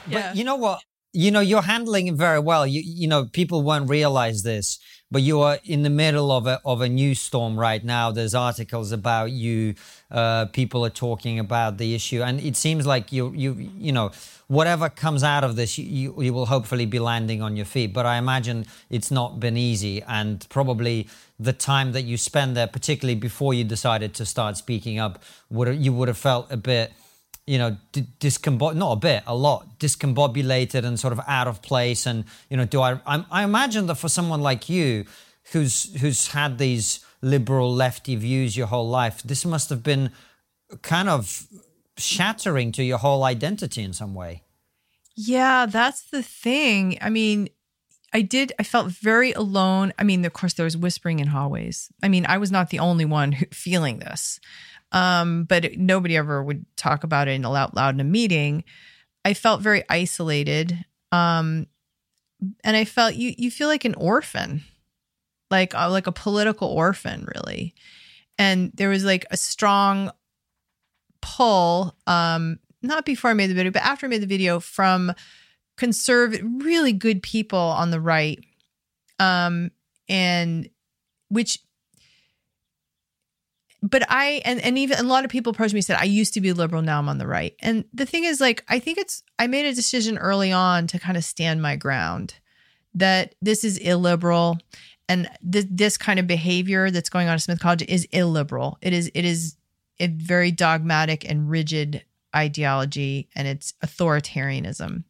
[0.05, 0.33] Yeah.
[0.33, 0.81] you know what?
[1.11, 2.67] You know, you're handling it very well.
[2.67, 4.77] You, you know, people won't realize this,
[5.09, 8.11] but you are in the middle of a of a news storm right now.
[8.11, 9.73] There's articles about you.
[10.11, 14.11] Uh, people are talking about the issue, and it seems like you you you know
[14.49, 17.93] whatever comes out of this, you, you will hopefully be landing on your feet.
[17.93, 21.07] But I imagine it's not been easy, and probably
[21.39, 25.75] the time that you spend there, particularly before you decided to start speaking up, would
[25.83, 26.91] you would have felt a bit
[27.49, 32.05] you know, discombobulated, not a bit, a lot, discombobulated and sort of out of place.
[32.05, 35.05] And, you know, do I, I, I imagine that for someone like you,
[35.51, 40.11] who's, who's had these liberal lefty views your whole life, this must have been
[40.83, 41.47] kind of
[41.97, 44.43] shattering to your whole identity in some way.
[45.15, 46.99] Yeah, that's the thing.
[47.01, 47.49] I mean,
[48.13, 49.91] I did, I felt very alone.
[49.97, 51.89] I mean, of course, there was whispering in hallways.
[52.03, 54.39] I mean, I was not the only one who, feeling this,
[54.91, 58.63] um, but it, nobody ever would talk about it out loud in a meeting.
[59.23, 60.85] I felt very isolated.
[61.11, 61.67] Um,
[62.63, 64.63] and I felt you, you feel like an orphan,
[65.51, 67.73] like, uh, like a political orphan, really.
[68.37, 70.11] And there was like a strong
[71.21, 75.13] pull, um, not before I made the video, but after I made the video from
[75.75, 78.39] conservative, really good people on the right,
[79.19, 79.71] um,
[80.07, 80.69] and
[81.29, 81.59] which.
[83.81, 86.33] But I and and even a lot of people approached me and said I used
[86.33, 88.97] to be liberal now I'm on the right and the thing is like I think
[88.97, 92.35] it's I made a decision early on to kind of stand my ground
[92.93, 94.59] that this is illiberal
[95.07, 98.77] and th- this kind of behavior that's going on at Smith College is illiberal.
[98.81, 99.57] It is it is
[99.99, 102.03] a very dogmatic and rigid
[102.35, 105.03] ideology and it's authoritarianism.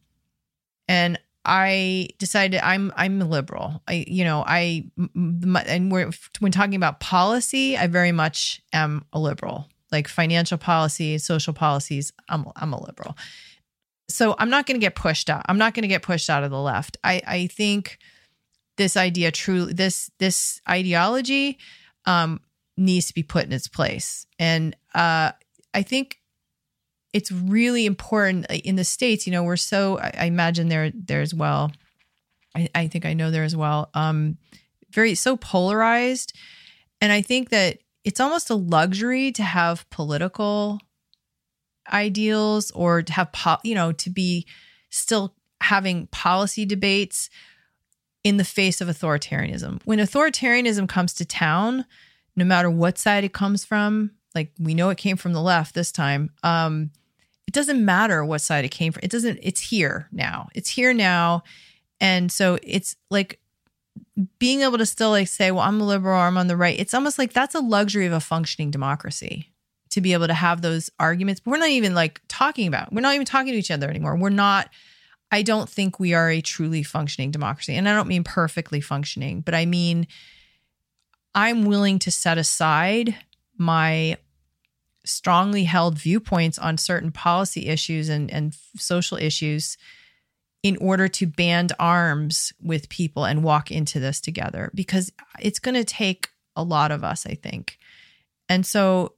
[0.88, 3.82] And I decided I'm I'm a liberal.
[3.88, 9.04] I you know I my, and we're, when talking about policy, I very much am
[9.12, 9.68] a liberal.
[9.90, 13.16] Like financial policy, social policies, I'm I'm a liberal.
[14.08, 15.44] So I'm not going to get pushed out.
[15.48, 16.96] I'm not going to get pushed out of the left.
[17.02, 17.98] I I think
[18.76, 21.58] this idea truly this this ideology
[22.04, 22.40] um,
[22.76, 25.32] needs to be put in its place, and uh,
[25.72, 26.19] I think
[27.12, 31.20] it's really important uh, in the states you know we're so i, imagine there there
[31.20, 31.72] as well.
[32.54, 33.90] I, I, think i know there as well.
[33.94, 34.38] Um
[34.90, 36.36] very so polarized.
[37.00, 40.80] And i think that it's almost a luxury to have political
[41.92, 44.46] ideals or to have po- you know to be
[44.90, 47.30] still having policy debates
[48.24, 49.80] in the face of authoritarianism.
[49.84, 51.84] When authoritarianism comes to town
[52.36, 55.74] no matter what side it comes from like we know it came from the left
[55.74, 56.90] this time um
[57.50, 59.00] it doesn't matter what side it came from.
[59.02, 60.48] It doesn't, it's here now.
[60.54, 61.42] It's here now.
[62.00, 63.40] And so it's like
[64.38, 66.78] being able to still like say, well, I'm a liberal, I'm on the right.
[66.78, 69.52] It's almost like that's a luxury of a functioning democracy
[69.88, 71.40] to be able to have those arguments.
[71.40, 74.16] But we're not even like talking about, we're not even talking to each other anymore.
[74.16, 74.70] We're not,
[75.32, 77.74] I don't think we are a truly functioning democracy.
[77.74, 80.06] And I don't mean perfectly functioning, but I mean,
[81.34, 83.16] I'm willing to set aside
[83.58, 84.18] my
[85.04, 89.76] strongly held viewpoints on certain policy issues and, and social issues
[90.62, 95.10] in order to band arms with people and walk into this together because
[95.40, 97.78] it's going to take a lot of us, I think.
[98.48, 99.14] And so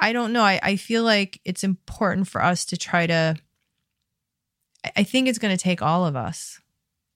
[0.00, 0.42] I don't know.
[0.42, 3.36] I, I feel like it's important for us to try to,
[4.96, 6.60] I think it's going to take all of us.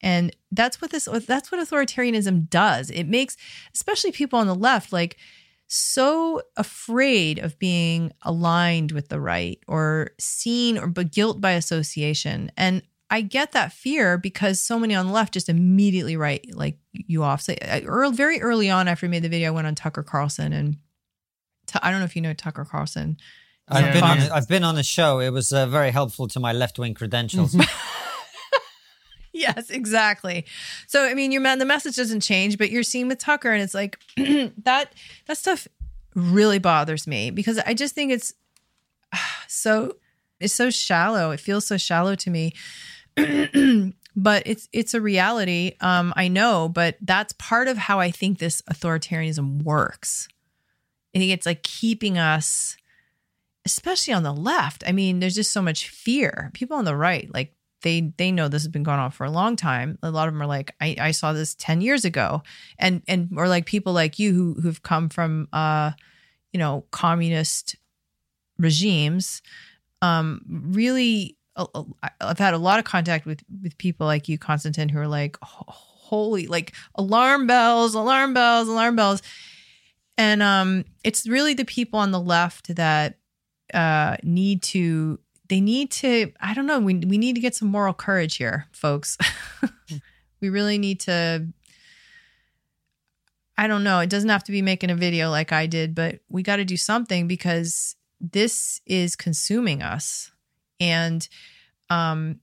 [0.00, 2.90] And that's what this, that's what authoritarianism does.
[2.90, 3.36] It makes,
[3.74, 5.16] especially people on the left, like,
[5.66, 12.52] so afraid of being aligned with the right or seen or but guilt by association.
[12.56, 16.78] And I get that fear because so many on the left just immediately write like
[16.92, 17.42] you off.
[17.42, 20.52] So early, very early on after I made the video, I went on Tucker Carlson
[20.52, 20.76] and
[21.82, 23.16] I don't know if you know Tucker Carlson.
[23.68, 24.18] I've been on.
[24.18, 25.20] I've been on a show.
[25.20, 27.56] It was uh, very helpful to my left wing credentials.
[29.36, 30.46] yes, exactly.
[30.86, 33.60] So I mean, your man, the message doesn't change, but you're seeing with Tucker, and
[33.60, 34.92] it's like that
[35.26, 35.66] that stuff
[36.14, 38.32] really bothers me because I just think it's
[39.48, 39.96] so
[40.38, 41.32] it's so shallow.
[41.32, 42.54] It feels so shallow to me.
[44.16, 45.72] but it's it's a reality.
[45.80, 50.28] Um, I know, but that's part of how I think this authoritarianism works.
[51.12, 52.76] I think it's like keeping us,
[53.64, 54.84] especially on the left.
[54.86, 56.50] I mean, there's just so much fear.
[56.54, 57.52] People on the right, like
[57.84, 59.98] they they know this has been going on for a long time.
[60.02, 62.42] A lot of them are like, I, I saw this 10 years ago.
[62.78, 65.92] And and or like people like you who who've come from uh,
[66.52, 67.76] you know, communist
[68.58, 69.42] regimes.
[70.02, 71.36] Um, really
[72.20, 75.36] I've had a lot of contact with with people like you, Konstantin, who are like,
[75.42, 79.22] holy, like alarm bells, alarm bells, alarm bells.
[80.16, 83.18] And um, it's really the people on the left that
[83.72, 87.68] uh, need to they need to i don't know we, we need to get some
[87.68, 89.16] moral courage here folks.
[90.40, 91.46] We really need to
[93.56, 96.18] i don't know it doesn't have to be making a video like i did but
[96.28, 97.96] we got to do something because
[98.32, 100.30] this is consuming us.
[100.80, 101.26] And
[101.90, 102.40] um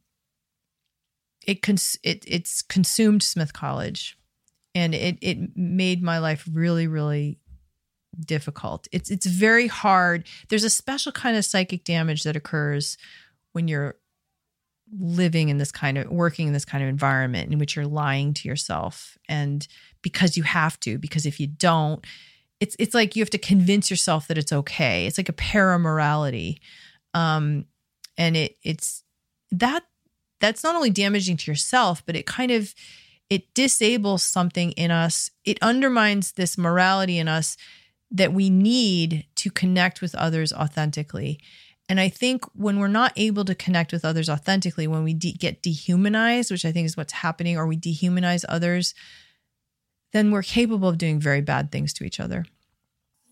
[1.48, 4.18] it cons- it it's consumed smith college.
[4.76, 7.40] And it it made my life really really
[8.20, 8.88] difficult.
[8.92, 10.28] It's it's very hard.
[10.50, 12.98] There's a special kind of psychic damage that occurs
[13.54, 13.96] when you're
[15.00, 18.34] living in this kind of working in this kind of environment in which you're lying
[18.34, 19.68] to yourself and
[20.02, 22.06] because you have to because if you don't
[22.60, 25.08] it's it's like you have to convince yourself that it's okay.
[25.08, 26.60] It's like a paramorality.
[27.14, 27.66] Um
[28.18, 29.04] and it it's
[29.52, 29.84] that
[30.40, 32.74] that's not only damaging to yourself, but it kind of
[33.30, 35.32] it disables something in us.
[35.46, 37.56] It undermines this morality in us
[38.12, 41.40] that we need to connect with others authentically.
[41.88, 45.34] And I think when we're not able to connect with others authentically, when we de-
[45.34, 48.94] get dehumanized, which I think is what's happening, or we dehumanize others,
[50.14, 52.46] then we're capable of doing very bad things to each other.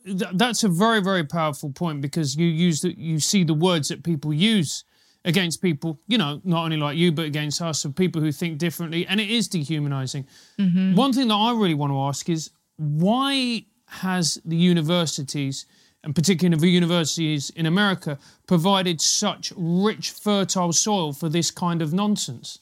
[0.06, 4.04] That's a very very powerful point because you use the, you see the words that
[4.04, 4.86] people use
[5.26, 8.58] against people you know not only like you but against us of people who think
[8.58, 10.26] differently and it is dehumanizing
[10.58, 10.96] mm-hmm.
[10.96, 15.66] one thing that i really want to ask is why has the universities
[16.04, 21.94] and particularly the universities in america provided such rich fertile soil for this kind of
[21.94, 22.58] nonsense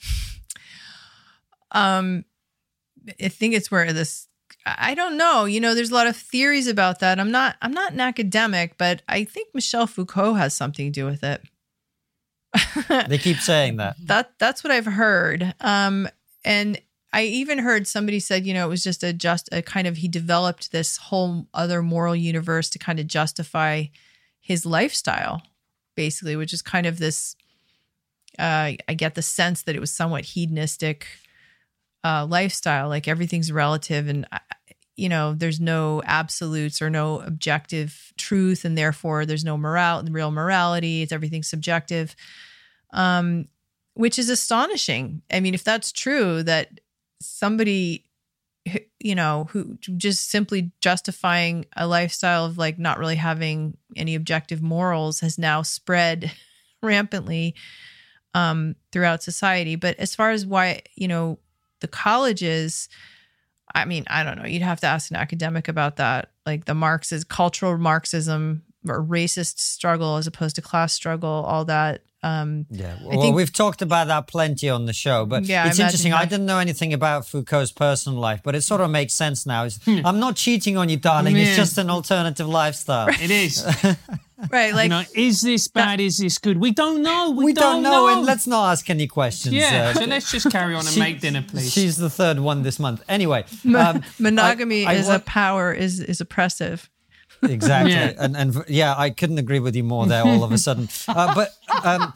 [1.72, 2.26] Um,
[3.22, 4.28] I think it's where this.
[4.66, 5.46] I don't know.
[5.46, 7.20] You know, there's a lot of theories about that.
[7.20, 7.56] I'm not.
[7.62, 11.42] I'm not an academic, but I think Michel Foucault has something to do with it.
[13.08, 13.96] They keep saying that.
[14.06, 15.54] That that's what I've heard.
[15.62, 16.10] Um,
[16.44, 16.82] and
[17.14, 19.98] I even heard somebody said, you know, it was just a just a kind of
[19.98, 23.86] he developed this whole other moral universe to kind of justify
[24.40, 25.42] his lifestyle,
[25.96, 27.36] basically, which is kind of this.
[28.38, 31.08] Uh, I get the sense that it was somewhat hedonistic
[32.04, 34.40] uh, lifestyle, like everything's relative, and uh,
[34.96, 40.32] you know, there's no absolutes or no objective truth, and therefore there's no moral, real
[40.32, 41.02] morality.
[41.02, 42.16] It's everything subjective.
[42.92, 43.48] Um,
[43.98, 45.24] which is astonishing.
[45.32, 46.80] I mean, if that's true, that
[47.22, 48.06] somebody,
[49.00, 54.62] you know, who just simply justifying a lifestyle of like not really having any objective
[54.62, 56.32] morals has now spread
[56.84, 57.56] rampantly
[58.34, 59.76] um, throughout society.
[59.76, 61.40] But as far as why, you know,
[61.82, 62.90] the colleges,
[63.74, 64.46] I mean, I don't know.
[64.46, 66.32] You'd have to ask an academic about that.
[66.46, 72.04] Like the Marxist cultural Marxism or racist struggle as opposed to class struggle, all that.
[72.24, 75.68] Um, Yeah, I well, think- we've talked about that plenty on the show, but Yeah,
[75.68, 76.12] it's imagine interesting.
[76.14, 79.46] you I didn't know anything about Foucault's personal life, but it sort of makes sense
[79.46, 79.66] now.
[79.66, 81.36] It's, I'm not cheating on you, darling.
[81.38, 83.10] It's just an alternative lifestyle.
[83.10, 83.64] it is
[84.52, 84.74] right.
[84.74, 87.84] Like, you know is this bad is this good we don't know we, We don't
[87.84, 89.54] know, and let's not ask any questions.
[89.54, 92.40] yeah uh, so let's just carry on and she- make dinner please She's the third
[92.40, 93.04] one this month.
[93.08, 96.90] Anyway, Mo- um, monogamy I- I is wa- a power is is oppressive.
[97.44, 98.14] exactly, Yeah.
[98.18, 100.24] and and yeah, I couldn't agree with you more there.
[100.24, 101.50] All of a sudden, uh, but
[101.84, 102.14] um,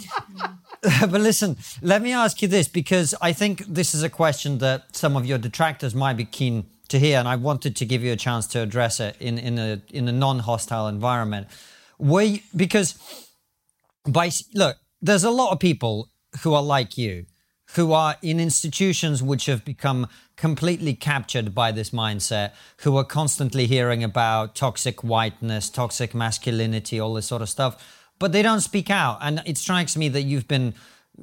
[0.82, 4.96] but listen, let me ask you this because I think this is a question that
[4.96, 8.12] some of your detractors might be keen to hear, and I wanted to give you
[8.12, 11.48] a chance to address it in in a in a non-hostile environment.
[12.00, 12.96] Were you, because
[14.08, 16.10] by look, there's a lot of people
[16.42, 17.26] who are like you,
[17.76, 23.68] who are in institutions which have become completely captured by this mindset, who are constantly
[23.68, 28.92] hearing about toxic whiteness, toxic masculinity, all this sort of stuff, but they don't speak
[28.92, 29.18] out.
[29.20, 30.76] And it strikes me that you've been,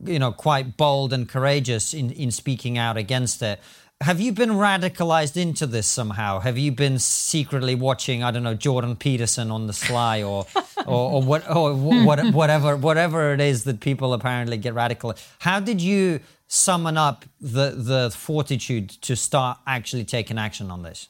[0.04, 3.60] you know, quite bold and courageous in, in speaking out against it.
[4.00, 6.40] Have you been radicalized into this somehow?
[6.40, 10.46] Have you been secretly watching, I don't know, Jordan Peterson on the sly, or,
[10.86, 15.14] or, or what, or what, whatever, whatever it is that people apparently get radical?
[15.38, 21.08] How did you summon up the the fortitude to start actually taking action on this?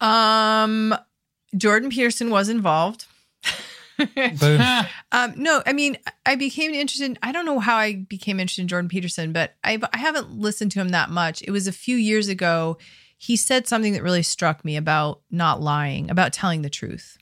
[0.00, 0.94] Um,
[1.56, 3.06] Jordan Peterson was involved.
[5.12, 7.16] Um, no, I mean, I became interested.
[7.22, 10.72] I don't know how I became interested in Jordan Peterson, but I, I haven't listened
[10.72, 11.40] to him that much.
[11.42, 12.78] It was a few years ago.
[13.16, 17.16] He said something that really struck me about not lying, about telling the truth,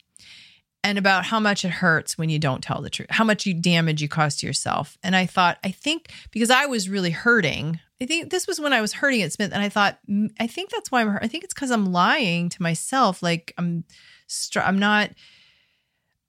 [0.82, 3.52] and about how much it hurts when you don't tell the truth, how much you
[3.52, 4.96] damage you cause to yourself.
[5.02, 7.78] And I thought, I think because I was really hurting.
[8.00, 9.98] I think this was when I was hurting at Smith, and I thought,
[10.40, 11.08] I think that's why I'm.
[11.08, 11.22] hurt.
[11.22, 13.22] I think it's because I'm lying to myself.
[13.22, 13.85] Like I'm,
[14.26, 15.11] str- I'm not.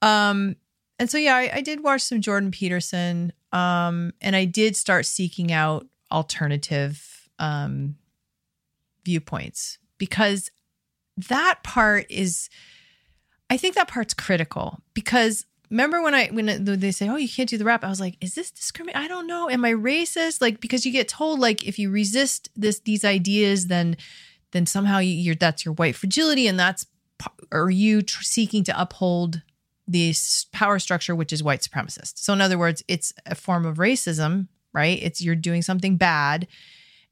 [0.03, 0.57] Um,
[0.99, 5.05] and so yeah, I, I did watch some Jordan Peterson, um, and I did start
[5.05, 7.95] seeking out alternative um,
[9.05, 10.51] viewpoints because
[11.29, 12.49] that part is,
[13.49, 17.49] I think that part's critical because remember when I when they say, "Oh, you can't
[17.49, 18.97] do the rap," I was like, "Is this discriminate?
[18.97, 19.49] I don't know.
[19.49, 23.67] Am I racist?" Like because you get told like if you resist this these ideas,
[23.67, 23.95] then
[24.51, 26.85] then somehow you, you're that's your white fragility, and that's
[27.51, 29.41] are you tr- seeking to uphold
[29.87, 32.17] this power structure which is white supremacist.
[32.17, 34.99] So in other words it's a form of racism right?
[35.01, 36.47] It's you're doing something bad.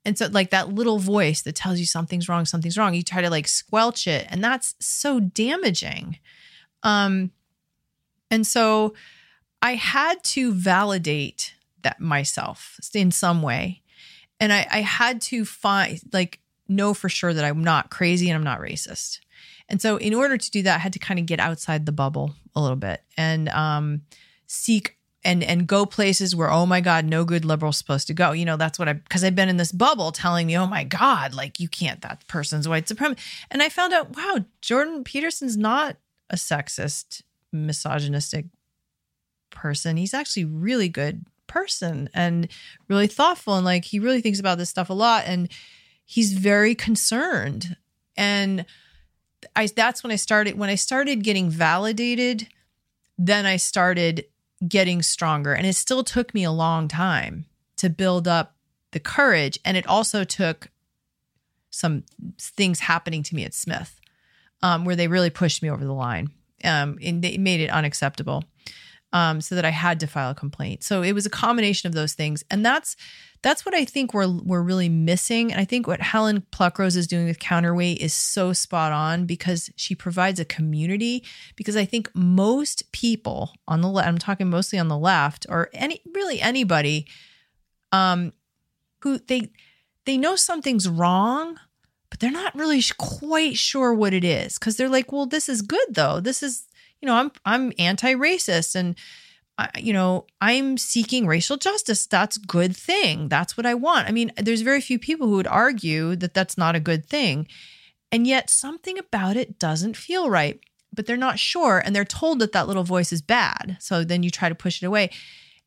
[0.03, 3.21] And so like that little voice that tells you something's wrong something's wrong you try
[3.21, 6.19] to like squelch it and that's so damaging.
[6.83, 7.31] Um
[8.29, 8.93] and so
[9.61, 11.53] i had to validate
[11.83, 13.81] that myself in some way.
[14.39, 18.35] And i i had to find like know for sure that i'm not crazy and
[18.35, 19.19] i'm not racist
[19.71, 21.91] and so, in order to do that, I had to kind of get outside the
[21.91, 24.01] bubble a little bit and um,
[24.45, 28.33] seek and and go places where oh my god no good liberal's supposed to go.
[28.33, 30.83] You know that's what i because i've been in this bubble telling me oh my
[30.83, 33.19] god like you can't that person's white supremacist.
[33.49, 35.97] And i found out wow jordan peterson's not
[36.31, 38.45] a sexist misogynistic
[39.51, 39.97] person.
[39.97, 42.47] He's actually really good person and
[42.87, 45.49] really thoughtful and like he really thinks about this stuff a lot and
[46.05, 47.75] he's very concerned.
[48.17, 48.65] And
[49.55, 52.47] i that's when i started when i started getting validated
[53.17, 54.25] then i started
[54.67, 55.53] getting stronger.
[55.53, 57.45] And it still took me a long time
[57.77, 58.55] to build up
[58.91, 59.59] the courage.
[59.65, 60.69] And it also took
[61.69, 62.03] some
[62.39, 63.99] things happening to me at Smith
[64.61, 66.29] um, where they really pushed me over the line.
[66.63, 68.43] Um, and they made it unacceptable
[69.13, 70.83] um, so that I had to file a complaint.
[70.83, 72.43] So it was a combination of those things.
[72.51, 72.95] And that's
[73.43, 75.51] that's what I think we're we're really missing.
[75.51, 79.71] And I think what Helen Pluckrose is doing with Counterweight is so spot on because
[79.75, 81.23] she provides a community.
[81.55, 85.69] Because I think most people on the left, I'm talking mostly on the left, or
[85.73, 87.07] any really anybody,
[87.91, 88.33] um,
[88.99, 89.51] who they
[90.05, 91.57] they know something's wrong,
[92.09, 95.63] but they're not really quite sure what it is because they're like, well, this is
[95.63, 96.19] good though.
[96.19, 96.67] This is
[97.01, 98.95] you know, I'm I'm anti-racist and
[99.77, 102.05] you know, I'm seeking racial justice.
[102.05, 103.29] That's good thing.
[103.29, 104.07] That's what I want.
[104.07, 107.47] I mean, there's very few people who would argue that that's not a good thing.
[108.11, 110.59] And yet something about it doesn't feel right,
[110.93, 113.77] but they're not sure and they're told that that little voice is bad.
[113.79, 115.11] So then you try to push it away.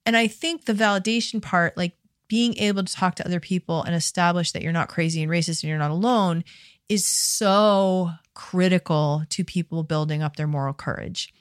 [0.04, 1.96] And I think the validation part, like
[2.28, 5.62] being able to talk to other people and establish that you're not crazy and racist
[5.62, 6.44] and you're not alone,
[6.88, 11.32] is so critical to people building up their moral courage.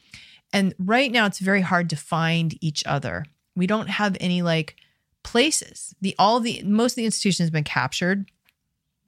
[0.54, 3.26] And right now, it's very hard to find each other.
[3.56, 4.76] We don't have any like
[5.24, 5.95] places.
[5.99, 8.30] The all the most of the institutions been captured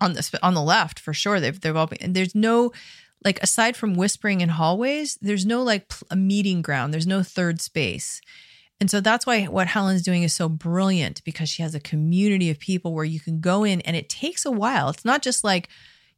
[0.02, 1.39] on the on the left for sure.
[1.39, 2.72] They've they've all been, and there's no
[3.24, 6.93] like aside from whispering in hallways, there's no like a meeting ground.
[6.93, 8.22] There's no third space.
[8.80, 12.50] And so that's why what Helen's doing is so brilliant because she has a community
[12.50, 14.89] of people where you can go in and it takes a while.
[14.89, 15.70] It's not just like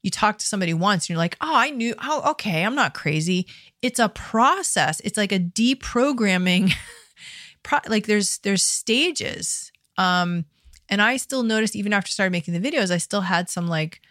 [0.07, 2.93] you talk to somebody once and you're like, oh, I knew, oh, okay, I'm not
[2.93, 3.45] crazy.
[3.81, 5.01] It's a process.
[5.01, 6.71] It's like a deprogramming.
[7.63, 9.69] pro- like there's there's stages.
[9.97, 10.45] Um,
[10.87, 13.67] and I still noticed even after I started making the videos, I still had some
[13.67, 14.01] like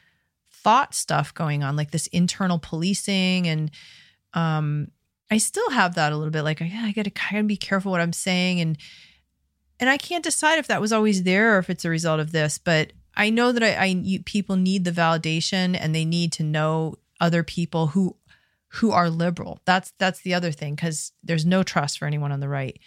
[0.53, 3.70] thought stuff going on, like this internal policing, and
[4.34, 4.88] um,
[5.30, 6.42] I still have that a little bit.
[6.42, 8.76] Like, yeah, I gotta kind of be careful what I'm saying, and
[9.80, 12.32] and I can't decide if that was always there or if it's a result of
[12.32, 16.33] this, but I know that I, I you, people need the validation and they need
[16.33, 18.17] to know other people who
[18.69, 19.61] who are liberal.
[19.64, 22.79] That's that's the other thing because there's no trust for anyone on the right.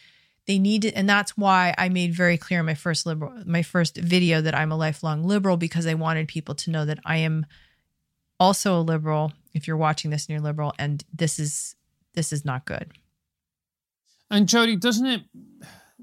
[0.46, 3.64] They need it, and that's why I made very clear in my first liberal my
[3.64, 7.18] first video that I'm a lifelong liberal because I wanted people to know that I
[7.18, 7.46] am
[8.40, 9.34] also a liberal.
[9.54, 11.76] If you're watching this and you're liberal, and this is
[12.14, 12.92] this is not good.
[14.30, 15.22] And Jodi, doesn't it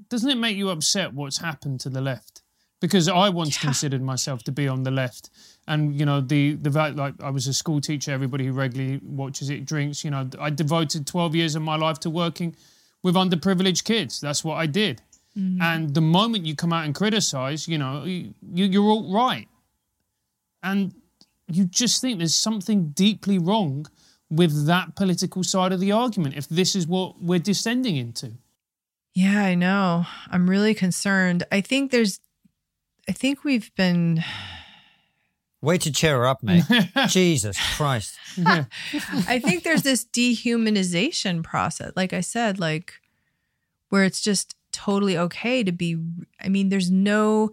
[0.09, 2.41] doesn't it make you upset what's happened to the left?
[2.79, 3.61] Because I once yeah.
[3.61, 5.29] considered myself to be on the left,
[5.67, 8.11] and you know the the like I was a school teacher.
[8.11, 10.03] Everybody who regularly watches it drinks.
[10.03, 12.55] You know, I devoted twelve years of my life to working
[13.03, 14.19] with underprivileged kids.
[14.19, 15.01] That's what I did.
[15.37, 15.61] Mm-hmm.
[15.61, 19.47] And the moment you come out and criticize, you know, you, you're all right,
[20.63, 20.93] and
[21.47, 23.87] you just think there's something deeply wrong
[24.29, 26.35] with that political side of the argument.
[26.35, 28.33] If this is what we're descending into.
[29.13, 30.05] Yeah, I know.
[30.29, 31.43] I'm really concerned.
[31.51, 32.19] I think there's
[33.07, 34.23] I think we've been.
[35.61, 36.63] Way to cheer her up, mate.
[37.07, 38.17] Jesus Christ.
[38.45, 41.93] I think there's this dehumanization process.
[41.95, 42.93] Like I said, like
[43.89, 45.97] where it's just totally okay to be.
[46.39, 47.51] I mean, there's no,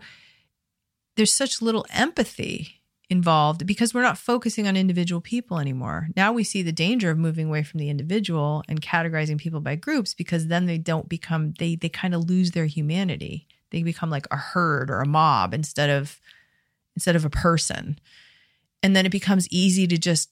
[1.16, 6.08] there's such little empathy involved because we're not focusing on individual people anymore.
[6.14, 9.76] Now we see the danger of moving away from the individual and categorizing people by
[9.76, 14.08] groups because then they don't become, they, they kind of lose their humanity they become
[14.08, 16.20] like a herd or a mob instead of
[16.94, 17.98] instead of a person.
[18.84, 20.30] And then it becomes easy to just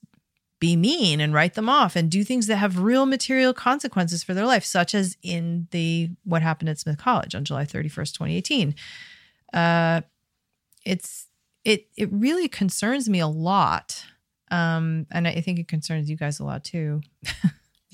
[0.61, 4.33] be mean and write them off and do things that have real material consequences for
[4.33, 8.75] their life such as in the what happened at smith college on july 31st 2018
[9.55, 10.03] uh,
[10.87, 11.27] it's
[11.65, 14.05] it it really concerns me a lot
[14.53, 17.01] um, and i think it concerns you guys a lot too.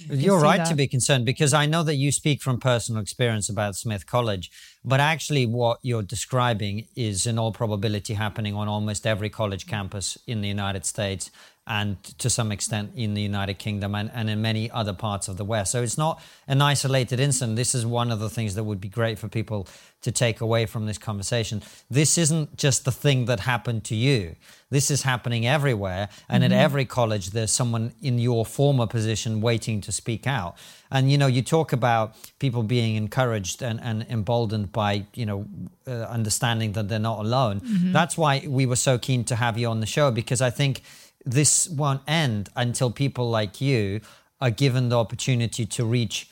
[0.07, 0.69] You're right that.
[0.69, 4.51] to be concerned because I know that you speak from personal experience about Smith College,
[4.85, 10.17] but actually, what you're describing is in all probability happening on almost every college campus
[10.27, 11.31] in the United States
[11.69, 15.37] and to some extent in the United Kingdom and, and in many other parts of
[15.37, 15.73] the West.
[15.73, 17.57] So it's not an isolated incident.
[17.57, 19.69] This is one of the things that would be great for people
[20.01, 21.63] to take away from this conversation.
[21.91, 24.37] This isn't just the thing that happened to you.
[24.71, 26.09] This is happening everywhere.
[26.29, 26.53] And mm-hmm.
[26.55, 30.57] at every college, there's someone in your former position waiting to speak out.
[30.91, 35.47] And you know, you talk about people being encouraged and, and emboldened by you know
[35.87, 37.61] uh, understanding that they're not alone.
[37.93, 40.83] That's why we were so keen to have you on the show because I think
[41.25, 44.01] this won't end until people like you
[44.41, 46.31] are given the opportunity to reach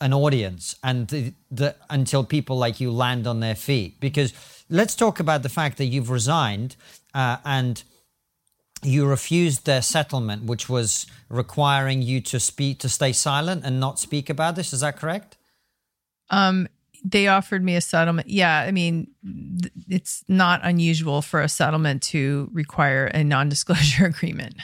[0.00, 4.32] an audience and the, the until people like you land on their feet because
[4.68, 6.76] let's talk about the fact that you've resigned
[7.14, 7.82] uh, and
[8.86, 13.98] you refused their settlement which was requiring you to speak to stay silent and not
[13.98, 15.36] speak about this is that correct
[16.30, 16.68] Um,
[17.04, 18.28] they offered me a settlement.
[18.28, 19.06] Yeah, I mean,
[19.62, 24.54] th- it's not unusual for a settlement to require a non-disclosure agreement.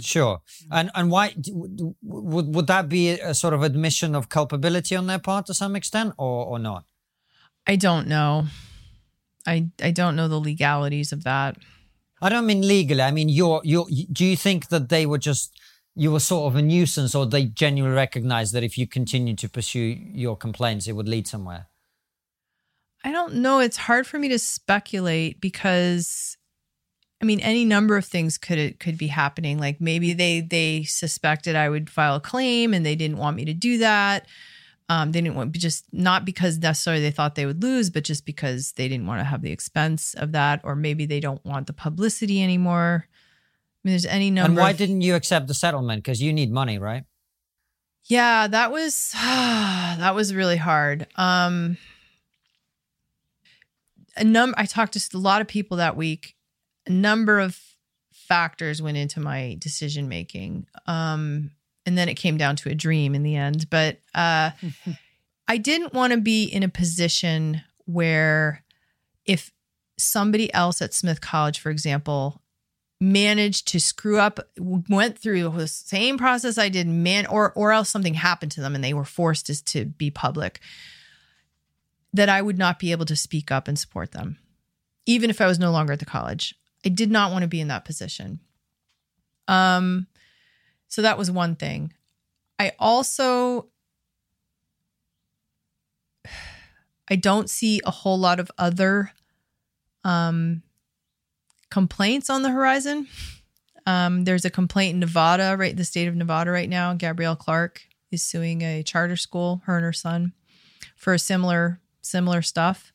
[0.00, 0.40] sure
[0.70, 4.94] and and why d- w- would would that be a sort of admission of culpability
[4.96, 6.84] on their part to some extent or or not
[7.66, 8.46] I don't know.
[9.46, 11.56] I I don't know the legalities of that.
[12.22, 13.02] I don't mean legally.
[13.02, 15.58] I mean, you're, you're, do you think that they were just,
[15.96, 19.48] you were sort of a nuisance or they genuinely recognized that if you continue to
[19.48, 21.66] pursue your complaints, it would lead somewhere?
[23.04, 23.58] I don't know.
[23.58, 26.36] It's hard for me to speculate because
[27.20, 29.58] I mean any number of things could could be happening.
[29.58, 33.44] Like maybe they they suspected I would file a claim and they didn't want me
[33.46, 34.26] to do that.
[34.88, 38.26] Um, they didn't want just not because necessarily they thought they would lose, but just
[38.26, 41.66] because they didn't want to have the expense of that, or maybe they don't want
[41.66, 43.06] the publicity anymore.
[43.08, 43.08] I
[43.88, 44.50] mean, there's any number.
[44.50, 46.02] and why of- didn't you accept the settlement?
[46.04, 47.04] Because you need money, right?
[48.04, 51.06] Yeah, that was that was really hard.
[51.16, 51.76] Um
[54.16, 56.34] a num I talked to a lot of people that week.
[56.86, 57.58] A number of
[58.12, 60.66] factors went into my decision making.
[60.86, 61.52] Um
[61.84, 64.50] and then it came down to a dream in the end, but uh
[65.48, 68.64] I didn't want to be in a position where
[69.26, 69.50] if
[69.98, 72.40] somebody else at Smith College, for example,
[73.02, 77.88] managed to screw up went through the same process I did man or or else
[77.88, 80.60] something happened to them and they were forced to, to be public
[82.12, 84.38] that I would not be able to speak up and support them
[85.04, 86.54] even if I was no longer at the college.
[86.86, 88.38] I did not want to be in that position.
[89.48, 90.06] Um
[90.92, 91.90] so that was one thing
[92.58, 93.70] I also
[97.08, 99.12] I don't see a whole lot of other
[100.04, 100.62] um
[101.70, 103.08] complaints on the horizon.
[103.86, 105.74] Um, there's a complaint in Nevada, right?
[105.74, 106.92] The state of Nevada right now.
[106.92, 107.80] Gabrielle Clark
[108.10, 110.34] is suing a charter school, her and her son,
[110.94, 112.92] for a similar similar stuff.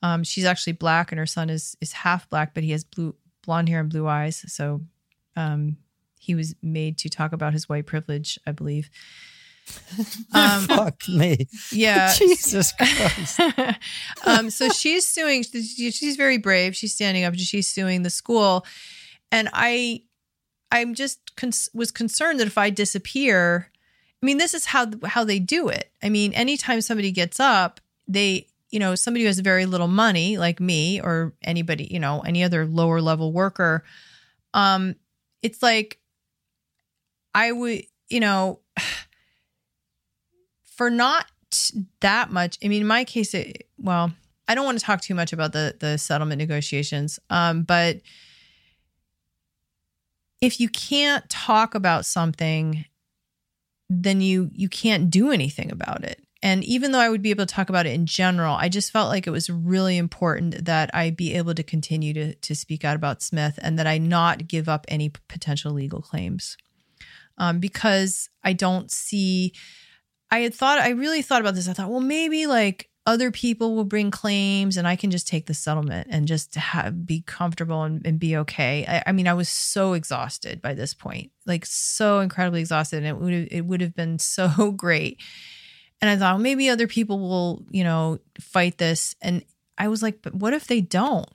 [0.00, 3.16] Um, she's actually black, and her son is is half black, but he has blue
[3.44, 4.44] blonde hair and blue eyes.
[4.46, 4.82] So
[5.36, 5.76] um,
[6.22, 8.88] he was made to talk about his white privilege, I believe.
[10.34, 11.46] Um, Fuck me.
[11.70, 12.12] yeah.
[12.16, 13.38] Jesus Christ.
[14.26, 15.44] um, so she's suing.
[15.44, 16.74] She's very brave.
[16.74, 17.34] She's standing up.
[17.36, 18.66] She's suing the school,
[19.30, 20.02] and I,
[20.72, 23.70] I'm just cons- was concerned that if I disappear,
[24.20, 25.92] I mean, this is how how they do it.
[26.02, 30.38] I mean, anytime somebody gets up, they, you know, somebody who has very little money,
[30.38, 33.84] like me or anybody, you know, any other lower level worker,
[34.54, 34.96] um,
[35.42, 35.98] it's like
[37.34, 38.60] I would, you know
[40.64, 41.26] for not
[42.00, 44.12] that much i mean in my case it, well
[44.48, 48.00] i don't want to talk too much about the the settlement negotiations um but
[50.40, 52.84] if you can't talk about something
[53.90, 56.18] then you you can't do anything about it.
[56.42, 58.90] And even though i would be able to talk about it in general i just
[58.90, 62.84] felt like it was really important that i be able to continue to to speak
[62.84, 66.56] out about smith and that i not give up any potential legal claims
[67.38, 69.52] um, because i don't see
[70.32, 71.68] I had thought, I really thought about this.
[71.68, 75.44] I thought, well, maybe like other people will bring claims and I can just take
[75.44, 78.86] the settlement and just have, be comfortable and, and be okay.
[78.88, 83.04] I, I mean, I was so exhausted by this point, like so incredibly exhausted.
[83.04, 85.20] And it would have, it would have been so great.
[86.00, 89.14] And I thought, well, maybe other people will, you know, fight this.
[89.20, 89.44] And
[89.76, 91.28] I was like, but what if they don't?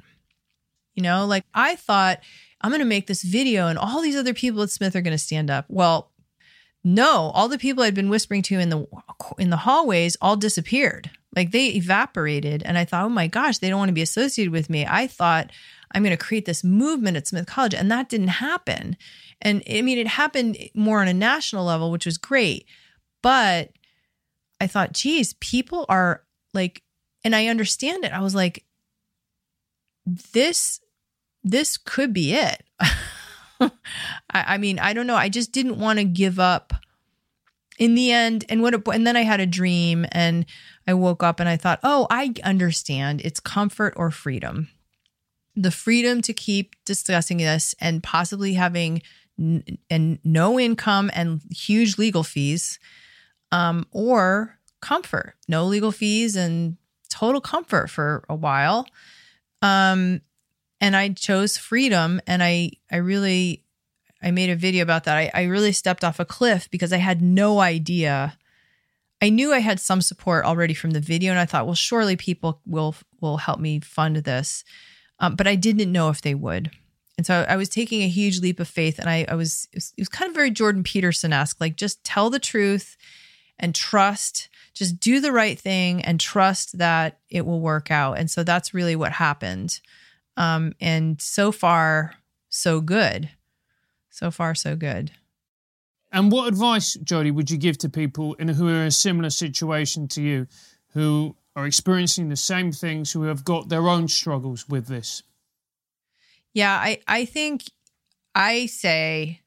[0.95, 2.21] You know, like I thought
[2.61, 5.13] I'm going to make this video and all these other people at Smith are going
[5.13, 5.65] to stand up.
[5.67, 6.11] Well,
[6.83, 8.85] no, all the people I'd been whispering to in the
[9.37, 11.09] in the hallways all disappeared.
[11.35, 14.51] Like they evaporated and I thought, "Oh my gosh, they don't want to be associated
[14.51, 15.51] with me." I thought
[15.91, 18.95] I'm going to create this movement at Smith College and that didn't happen.
[19.41, 22.65] And I mean, it happened more on a national level, which was great.
[23.21, 23.71] But
[24.61, 26.83] I thought, "Geez, people are like
[27.23, 28.13] and I understand it.
[28.13, 28.63] I was like
[30.05, 30.79] this
[31.51, 32.63] this could be it.
[32.79, 33.71] I,
[34.31, 35.15] I mean, I don't know.
[35.15, 36.73] I just didn't want to give up.
[37.79, 40.47] In the end, and what, and then I had a dream, and
[40.87, 43.21] I woke up and I thought, oh, I understand.
[43.23, 44.69] It's comfort or freedom.
[45.55, 49.03] The freedom to keep discussing this and possibly having
[49.39, 52.79] n- and no income and huge legal fees,
[53.51, 56.77] um, or comfort, no legal fees and
[57.09, 58.87] total comfort for a while.
[59.61, 60.21] Um,
[60.79, 63.63] and I chose freedom, and I I really
[64.21, 65.17] I made a video about that.
[65.17, 68.37] I, I really stepped off a cliff because I had no idea.
[69.21, 72.15] I knew I had some support already from the video, and I thought, well, surely
[72.15, 74.63] people will will help me fund this,
[75.19, 76.71] um, but I didn't know if they would.
[77.17, 79.77] And so I was taking a huge leap of faith, and I, I was, it
[79.77, 82.95] was it was kind of very Jordan Peterson esque, like just tell the truth
[83.57, 88.19] and trust, just do the right thing and trust that it will work out.
[88.19, 89.79] And so that's really what happened.
[90.37, 92.13] Um, and so far,
[92.49, 93.29] so good.
[94.09, 95.11] So far, so good.
[96.11, 99.29] And what advice, Jodi, would you give to people in, who are in a similar
[99.29, 100.47] situation to you,
[100.93, 105.23] who are experiencing the same things, who have got their own struggles with this?
[106.53, 107.63] Yeah, I, I think
[108.33, 109.41] I say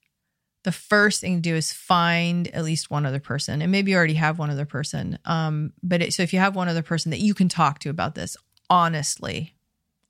[0.65, 3.63] the first thing to do is find at least one other person.
[3.63, 5.19] And maybe you already have one other person.
[5.25, 7.91] Um, but it, so if you have one other person that you can talk to
[7.91, 8.37] about this
[8.69, 9.55] honestly,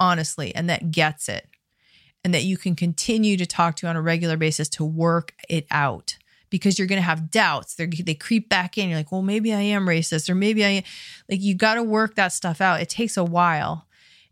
[0.01, 1.47] honestly, and that gets it,
[2.25, 5.67] and that you can continue to talk to on a regular basis to work it
[5.71, 6.17] out
[6.49, 7.75] because you're going to have doubts.
[7.75, 8.89] They're, they creep back in.
[8.89, 10.83] You're like, well, maybe I am racist, or maybe I
[11.29, 11.41] like.
[11.41, 12.81] You got to work that stuff out.
[12.81, 13.87] It takes a while,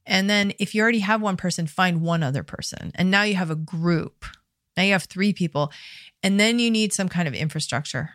[0.07, 3.37] and then if you already have one person, find one other person, and now you
[3.37, 4.25] have a group.
[4.77, 5.73] Now you have three people,
[6.23, 8.15] and then you need some kind of infrastructure.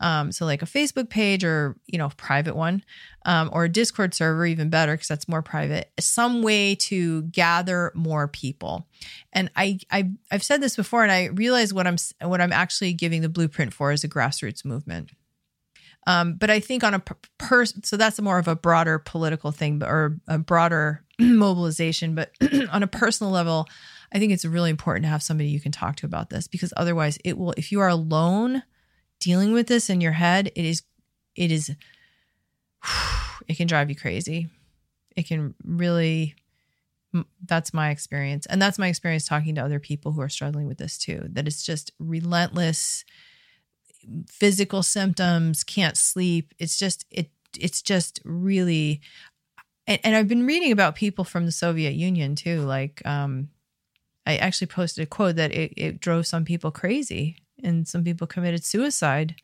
[0.00, 2.82] Um, so like a Facebook page or you know private one,
[3.26, 5.92] um, or a Discord server, even better because that's more private.
[6.00, 8.88] Some way to gather more people.
[9.32, 12.94] And I, I I've said this before, and I realize what I'm what I'm actually
[12.94, 15.10] giving the blueprint for is a grassroots movement.
[16.06, 17.00] Um, but I think on a
[17.38, 22.14] per so that's more of a broader political thing, or a broader mobilization.
[22.14, 22.32] But
[22.72, 23.68] on a personal level,
[24.12, 26.72] I think it's really important to have somebody you can talk to about this because
[26.76, 27.52] otherwise, it will.
[27.58, 28.62] If you are alone
[29.20, 30.82] dealing with this in your head, it is,
[31.36, 31.70] it is,
[33.48, 34.48] it can drive you crazy.
[35.16, 36.34] It can really,
[37.46, 38.46] that's my experience.
[38.46, 41.46] And that's my experience talking to other people who are struggling with this too, that
[41.46, 43.04] it's just relentless
[44.28, 46.54] physical symptoms, can't sleep.
[46.58, 49.00] It's just, it, it's just really,
[49.86, 52.60] and, and I've been reading about people from the Soviet Union too.
[52.60, 53.48] Like, um,
[54.30, 58.26] I actually posted a quote that it, it drove some people crazy and some people
[58.26, 59.34] committed suicide.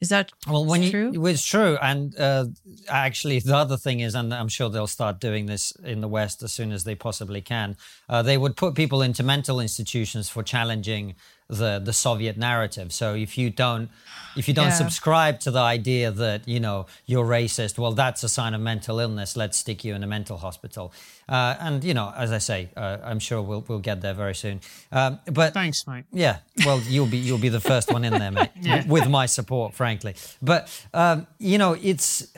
[0.00, 0.64] Is that well?
[0.64, 1.10] When true?
[1.12, 2.46] you, it's true, and uh,
[2.88, 6.42] actually, the other thing is, and I'm sure they'll start doing this in the West
[6.42, 7.76] as soon as they possibly can.
[8.08, 11.16] Uh, they would put people into mental institutions for challenging
[11.50, 12.92] the the Soviet narrative.
[12.92, 13.90] So if you don't
[14.36, 14.74] if you don't yeah.
[14.74, 19.00] subscribe to the idea that you know you're racist, well, that's a sign of mental
[19.00, 19.36] illness.
[19.36, 20.92] Let's stick you in a mental hospital.
[21.28, 24.34] Uh, and you know, as I say, uh, I'm sure we'll we'll get there very
[24.34, 24.60] soon.
[24.92, 26.04] Um, but thanks, mate.
[26.12, 28.86] Yeah, well, you'll be you'll be the first one in there, mate, yeah.
[28.86, 30.14] with my support, frankly.
[30.40, 32.28] But um, you know, it's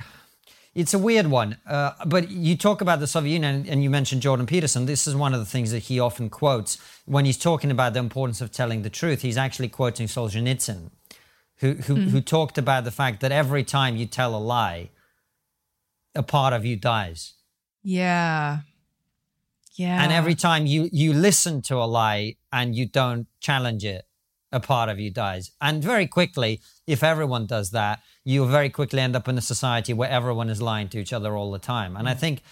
[0.74, 1.58] it's a weird one.
[1.66, 4.86] Uh, but you talk about the Soviet Union and you mentioned Jordan Peterson.
[4.86, 8.00] This is one of the things that he often quotes when he's talking about the
[8.00, 9.22] importance of telling the truth.
[9.22, 10.90] He's actually quoting Solzhenitsyn,
[11.56, 12.08] who, who, mm.
[12.08, 14.90] who talked about the fact that every time you tell a lie,
[16.14, 17.34] a part of you dies.
[17.82, 18.60] Yeah.
[19.74, 20.02] Yeah.
[20.02, 24.06] And every time you, you listen to a lie and you don't challenge it,
[24.50, 25.50] a part of you dies.
[25.60, 29.92] And very quickly, if everyone does that, you very quickly end up in a society
[29.92, 31.96] where everyone is lying to each other all the time.
[31.96, 32.18] And I mm.
[32.18, 32.42] think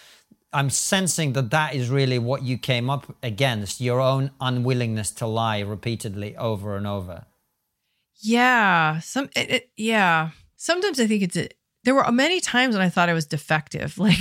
[0.52, 5.26] I'm sensing that that is really what you came up against your own unwillingness to
[5.26, 7.26] lie repeatedly over and over.
[8.20, 8.98] Yeah.
[9.00, 10.30] Some, it, it, yeah.
[10.56, 11.48] Sometimes I think it's, a,
[11.84, 13.98] there were many times when I thought I was defective.
[13.98, 14.18] Like,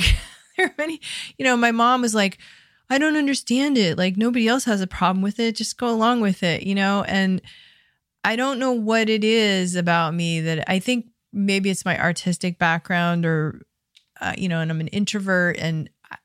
[0.58, 1.00] there are many,
[1.38, 2.38] you know, my mom was like,
[2.90, 3.98] I don't understand it.
[3.98, 5.56] Like, nobody else has a problem with it.
[5.56, 7.04] Just go along with it, you know?
[7.08, 7.42] And,
[8.24, 12.58] I don't know what it is about me that I think maybe it's my artistic
[12.58, 13.66] background or,
[14.22, 16.18] uh, you know, and I'm an introvert and I,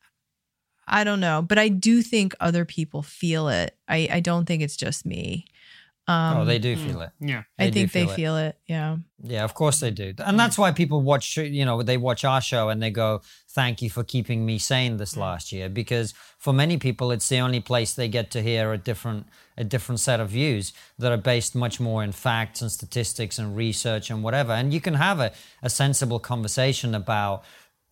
[0.87, 3.77] I, don't know, but I do think other people feel it.
[3.89, 5.47] I, I don't think it's just me.
[6.07, 6.87] Oh, um, oh, they do mm.
[6.87, 7.11] feel it.
[7.19, 8.17] Yeah, I think feel they it.
[8.17, 8.59] feel it.
[8.67, 8.97] Yeah.
[9.23, 10.37] Yeah, of course they do, and mm.
[10.37, 11.39] that's why people watch.
[11.39, 14.99] You know, they watch our show and they go, "Thank you for keeping me sane
[14.99, 15.21] this mm.
[15.21, 18.79] last year," because for many people, it's the only place they get to hear a
[18.79, 19.27] different
[19.57, 23.57] a different set of views that are based much more in facts and statistics and
[23.57, 24.53] research and whatever.
[24.53, 25.33] And you can have a,
[25.63, 27.45] a sensible conversation about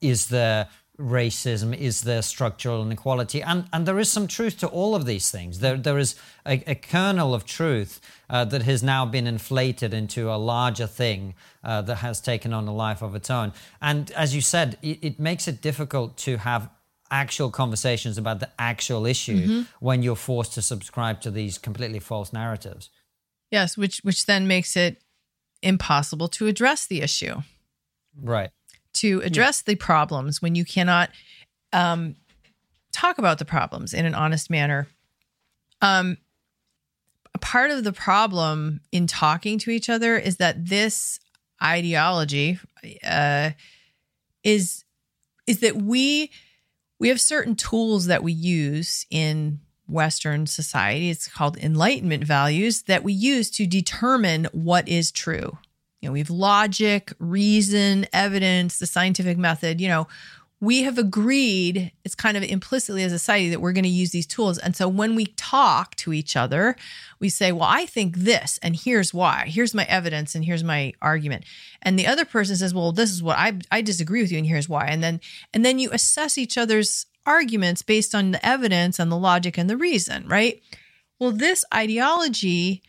[0.02, 3.42] is there racism is there structural inequality.
[3.42, 5.60] And and there is some truth to all of these things.
[5.60, 6.14] There there is
[6.46, 11.34] a, a kernel of truth uh, that has now been inflated into a larger thing
[11.64, 13.52] uh, that has taken on a life of its own.
[13.80, 16.68] And as you said it, it makes it difficult to have
[17.10, 19.62] actual conversations about the actual issue mm-hmm.
[19.80, 22.90] when you're forced to subscribe to these completely false narratives.
[23.50, 25.02] Yes which which then makes it
[25.62, 27.42] impossible to address the issue,
[28.20, 28.50] Right.
[28.94, 31.10] To address the problems when you cannot
[31.72, 32.16] um,
[32.92, 34.86] talk about the problems in an honest manner.
[35.80, 36.18] Um,
[37.34, 41.18] a part of the problem in talking to each other is that this
[41.62, 42.58] ideology
[43.06, 43.50] uh,
[44.44, 44.84] is
[45.46, 46.30] is that we
[46.98, 51.10] we have certain tools that we use in Western society.
[51.10, 55.58] It's called enlightenment values that we use to determine what is true.
[56.02, 59.80] You know, we have logic, reason, evidence, the scientific method.
[59.80, 60.08] You know,
[60.60, 64.10] we have agreed, it's kind of implicitly as a society that we're going to use
[64.10, 64.58] these tools.
[64.58, 66.76] And so when we talk to each other,
[67.20, 69.46] we say, Well, I think this, and here's why.
[69.46, 71.44] Here's my evidence, and here's my argument.
[71.82, 74.46] And the other person says, Well, this is what I, I disagree with you, and
[74.46, 74.86] here's why.
[74.86, 75.20] And then
[75.54, 79.70] and then you assess each other's arguments based on the evidence and the logic and
[79.70, 80.60] the reason, right?
[81.18, 82.82] Well, this ideology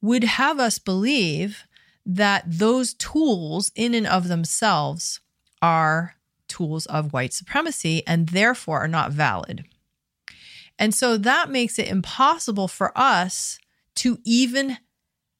[0.00, 1.64] would have us believe
[2.04, 5.20] that those tools in and of themselves
[5.60, 6.16] are
[6.48, 9.64] tools of white supremacy and therefore are not valid.
[10.78, 13.58] And so that makes it impossible for us
[13.96, 14.78] to even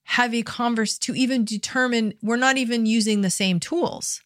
[0.04, 4.20] have a converse to even determine we're not even using the same tools.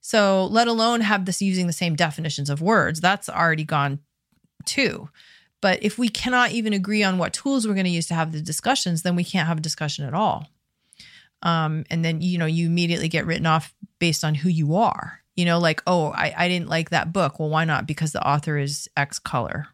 [0.00, 3.00] So let alone have this using the same definitions of words.
[3.00, 4.00] That's already gone
[4.64, 5.08] too.
[5.60, 8.32] But if we cannot even agree on what tools we're going to use to have
[8.32, 10.46] the discussions, then we can't have a discussion at all.
[11.44, 15.20] Um, and then you know you immediately get written off based on who you are
[15.34, 17.38] you know like oh I, I didn't like that book.
[17.38, 17.86] Well why not?
[17.86, 19.68] Because the author is x color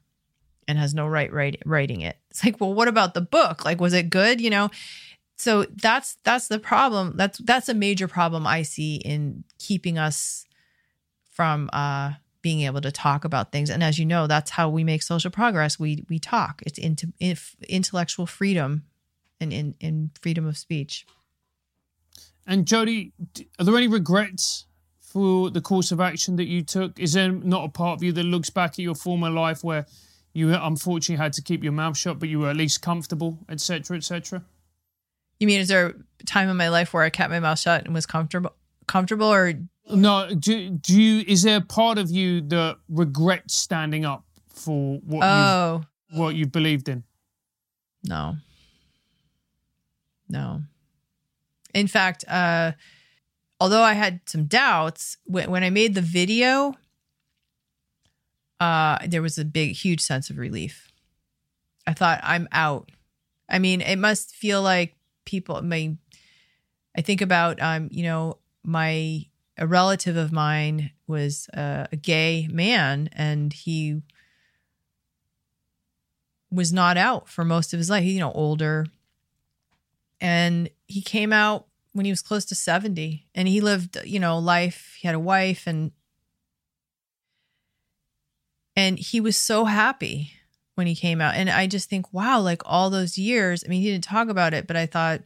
[0.66, 1.30] and has no right,
[1.64, 2.16] writing it.
[2.30, 3.64] It's like well what about the book?
[3.64, 4.40] Like was it good?
[4.40, 4.70] You know?
[5.36, 7.16] So that's that's the problem.
[7.16, 10.46] That's that's a major problem i see in keeping us
[11.30, 12.12] from uh
[12.42, 13.68] being able to talk about things.
[13.68, 15.78] And as you know that's how we make social progress.
[15.78, 16.62] We we talk.
[16.64, 18.84] It's into intellectual freedom
[19.40, 21.06] and in, in freedom of speech
[22.47, 23.12] And Jodi,
[23.59, 24.66] are there any regrets
[25.01, 26.99] for the course of action that you took?
[26.99, 29.86] Is there not a part of you that looks back at your former life where
[30.32, 33.97] you unfortunately had to keep your mouth shut, but you were at least comfortable, etc.,
[33.97, 34.45] etc.?
[35.38, 37.84] You mean is there a time in my life where I kept my mouth shut
[37.84, 38.55] and was comfortable
[38.86, 39.55] comfortable or
[39.88, 41.24] No, do, do you?
[41.26, 46.34] Is there a part of you that regrets standing up for what oh you what
[46.34, 47.05] you believed in?
[48.05, 48.36] no.
[50.28, 50.62] No.
[51.74, 52.72] In fact, uh
[53.58, 56.74] although I had some doubts when, when I made the video,
[58.58, 60.90] uh there was a big huge sense of relief.
[61.86, 62.90] I thought I'm out.
[63.48, 65.96] I mean, it must feel like people my
[66.96, 72.48] I think about um, you know, my a relative of mine was uh, a gay
[72.50, 74.00] man and he
[76.50, 78.02] was not out for most of his life.
[78.02, 78.86] He, you know, older.
[80.20, 84.38] And he came out when he was close to 70 and he lived, you know,
[84.38, 84.97] life.
[85.01, 85.93] He had a wife and
[88.76, 90.32] and he was so happy
[90.74, 91.34] when he came out.
[91.34, 94.55] And I just think, wow, like all those years, I mean, he didn't talk about
[94.55, 95.20] it, but I thought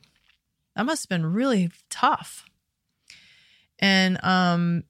[0.74, 2.44] that must have been really tough.
[3.78, 4.84] And um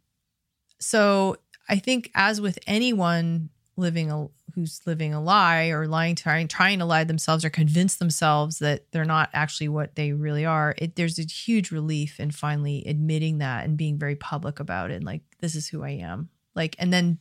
[0.81, 1.37] so
[1.69, 6.79] I think as with anyone living a who's living a lie or lying trying trying
[6.79, 10.97] to lie themselves or convince themselves that they're not actually what they really are it,
[10.97, 15.23] there's a huge relief in finally admitting that and being very public about it like
[15.41, 16.29] this is who i am.
[16.55, 17.19] Like and then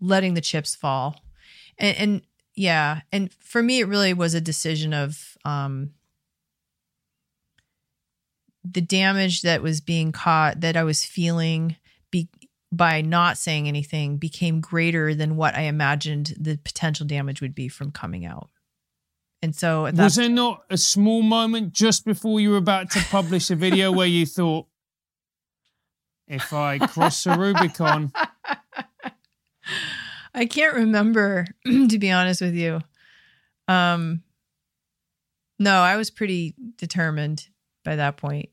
[0.00, 1.20] letting the chips fall.
[1.78, 2.22] And, and
[2.54, 5.90] yeah and for me it really was a decision of um
[8.64, 11.76] the damage that was being caught that i was feeling
[12.72, 17.68] by not saying anything became greater than what I imagined the potential damage would be
[17.68, 18.50] from coming out.
[19.42, 23.00] And so that, Was there not a small moment just before you were about to
[23.10, 24.66] publish a video where you thought,
[26.26, 28.12] if I cross the Rubicon,
[30.34, 32.80] I can't remember to be honest with you.
[33.68, 34.22] Um
[35.58, 37.48] no, I was pretty determined
[37.84, 38.50] by that point.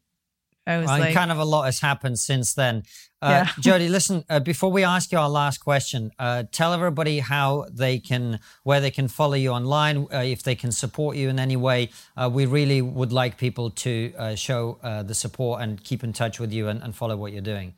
[0.66, 2.84] I was and like kind of a lot has happened since then.
[3.22, 3.52] Uh, Yeah.
[3.60, 8.00] Jodi, listen, uh, before we ask you our last question, uh, tell everybody how they
[8.00, 11.58] can, where they can follow you online, uh, if they can support you in any
[11.58, 11.90] way.
[12.16, 16.14] Uh, we really would like people to uh, show uh, the support and keep in
[16.14, 17.74] touch with you and, and follow what you're doing.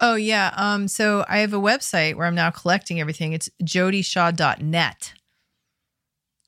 [0.00, 0.52] Oh yeah.
[0.56, 3.32] Um, so I have a website where I'm now collecting everything.
[3.32, 5.12] It's jodishaw.net.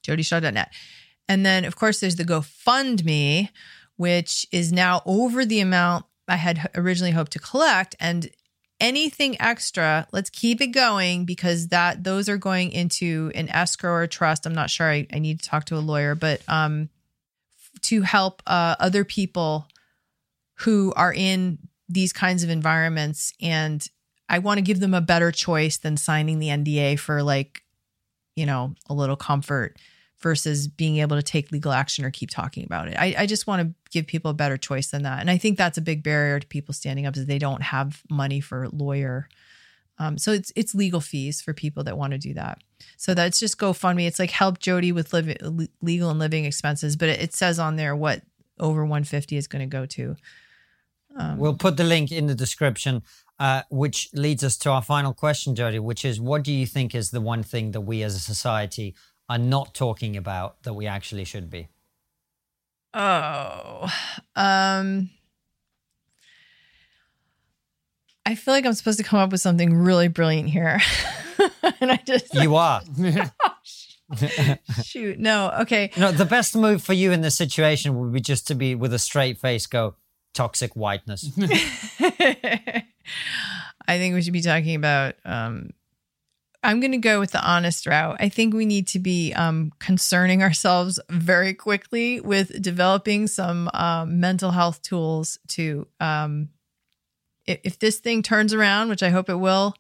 [0.06, 0.72] Jodishaw.net.
[1.28, 3.48] And then of course there's the GoFundMe,
[3.96, 7.94] which is now over the amount I had originally hoped to collect.
[8.00, 8.30] And
[8.80, 14.06] anything extra, let's keep it going because that those are going into an escrow or
[14.06, 14.46] trust.
[14.46, 14.90] I'm not sure.
[14.90, 16.88] I, I need to talk to a lawyer, but um
[17.82, 19.66] to help uh, other people
[20.60, 23.86] who are in these kinds of environments and
[24.28, 27.62] I want to give them a better choice than signing the NDA for like,
[28.36, 29.76] you know, a little comfort
[30.20, 32.96] versus being able to take legal action or keep talking about it.
[32.98, 35.20] I, I just want to give people a better choice than that.
[35.20, 38.02] And I think that's a big barrier to people standing up is they don't have
[38.10, 39.28] money for lawyer.
[39.98, 42.58] Um, so it's it's legal fees for people that want to do that.
[42.96, 44.06] So that's just GoFundMe.
[44.06, 45.36] It's like help Jodi with living,
[45.80, 48.22] legal and living expenses, but it, it says on there what
[48.58, 50.16] over 150 is going to go to.
[51.16, 53.04] Um, we'll put the link in the description,
[53.38, 56.94] uh, which leads us to our final question, Jodi, which is what do you think
[56.94, 58.96] is the one thing that we as a society
[59.28, 61.68] are not talking about that we actually should be?
[62.94, 63.92] Oh,
[64.36, 65.10] um,
[68.24, 70.80] I feel like I'm supposed to come up with something really brilliant here.
[71.80, 72.34] and I just.
[72.34, 72.82] You are.
[74.82, 75.18] Shoot.
[75.18, 75.50] No.
[75.60, 75.90] Okay.
[75.96, 78.94] No, the best move for you in this situation would be just to be with
[78.94, 79.96] a straight face go,
[80.32, 81.30] toxic whiteness.
[83.86, 85.70] I think we should be talking about um,
[86.64, 88.16] I'm going to go with the honest route.
[88.18, 94.18] I think we need to be um, concerning ourselves very quickly with developing some um,
[94.18, 96.48] mental health tools to, um,
[97.46, 99.74] if, if, this thing turns around, which I hope it will,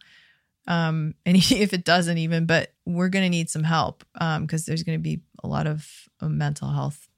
[0.66, 4.64] um, and if it doesn't even, but we're going to need some help because um,
[4.66, 5.88] there's going to be a lot of
[6.20, 7.08] uh, mental health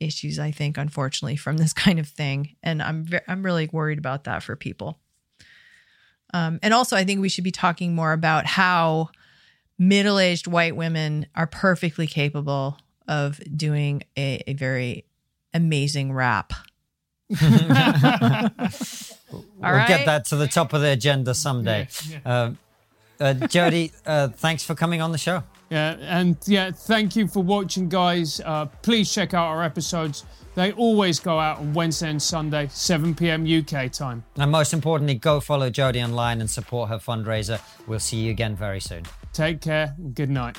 [0.00, 0.38] issues.
[0.38, 4.24] I think, unfortunately, from this kind of thing, and I'm ve- I'm really worried about
[4.24, 4.98] that for people.
[6.32, 9.10] Um, and also, I think we should be talking more about how
[9.78, 12.78] middle aged white women are perfectly capable
[13.08, 15.04] of doing a, a very
[15.52, 16.52] amazing rap.
[17.40, 17.48] we'll
[19.60, 19.88] right.
[19.88, 21.88] get that to the top of the agenda someday.
[22.08, 22.32] Yeah, yeah.
[22.32, 22.52] Uh,
[23.20, 25.42] uh, Jodi, uh, thanks for coming on the show.
[25.70, 28.40] Yeah, and yeah, thank you for watching, guys.
[28.44, 30.24] Uh, please check out our episodes
[30.54, 33.46] they always go out on Wednesday and Sunday, 7 p.m.
[33.46, 34.24] UK time.
[34.36, 37.60] And most importantly, go follow Jodi online and support her fundraiser.
[37.86, 39.04] We'll see you again very soon.
[39.32, 39.94] Take care.
[40.14, 40.58] Good night.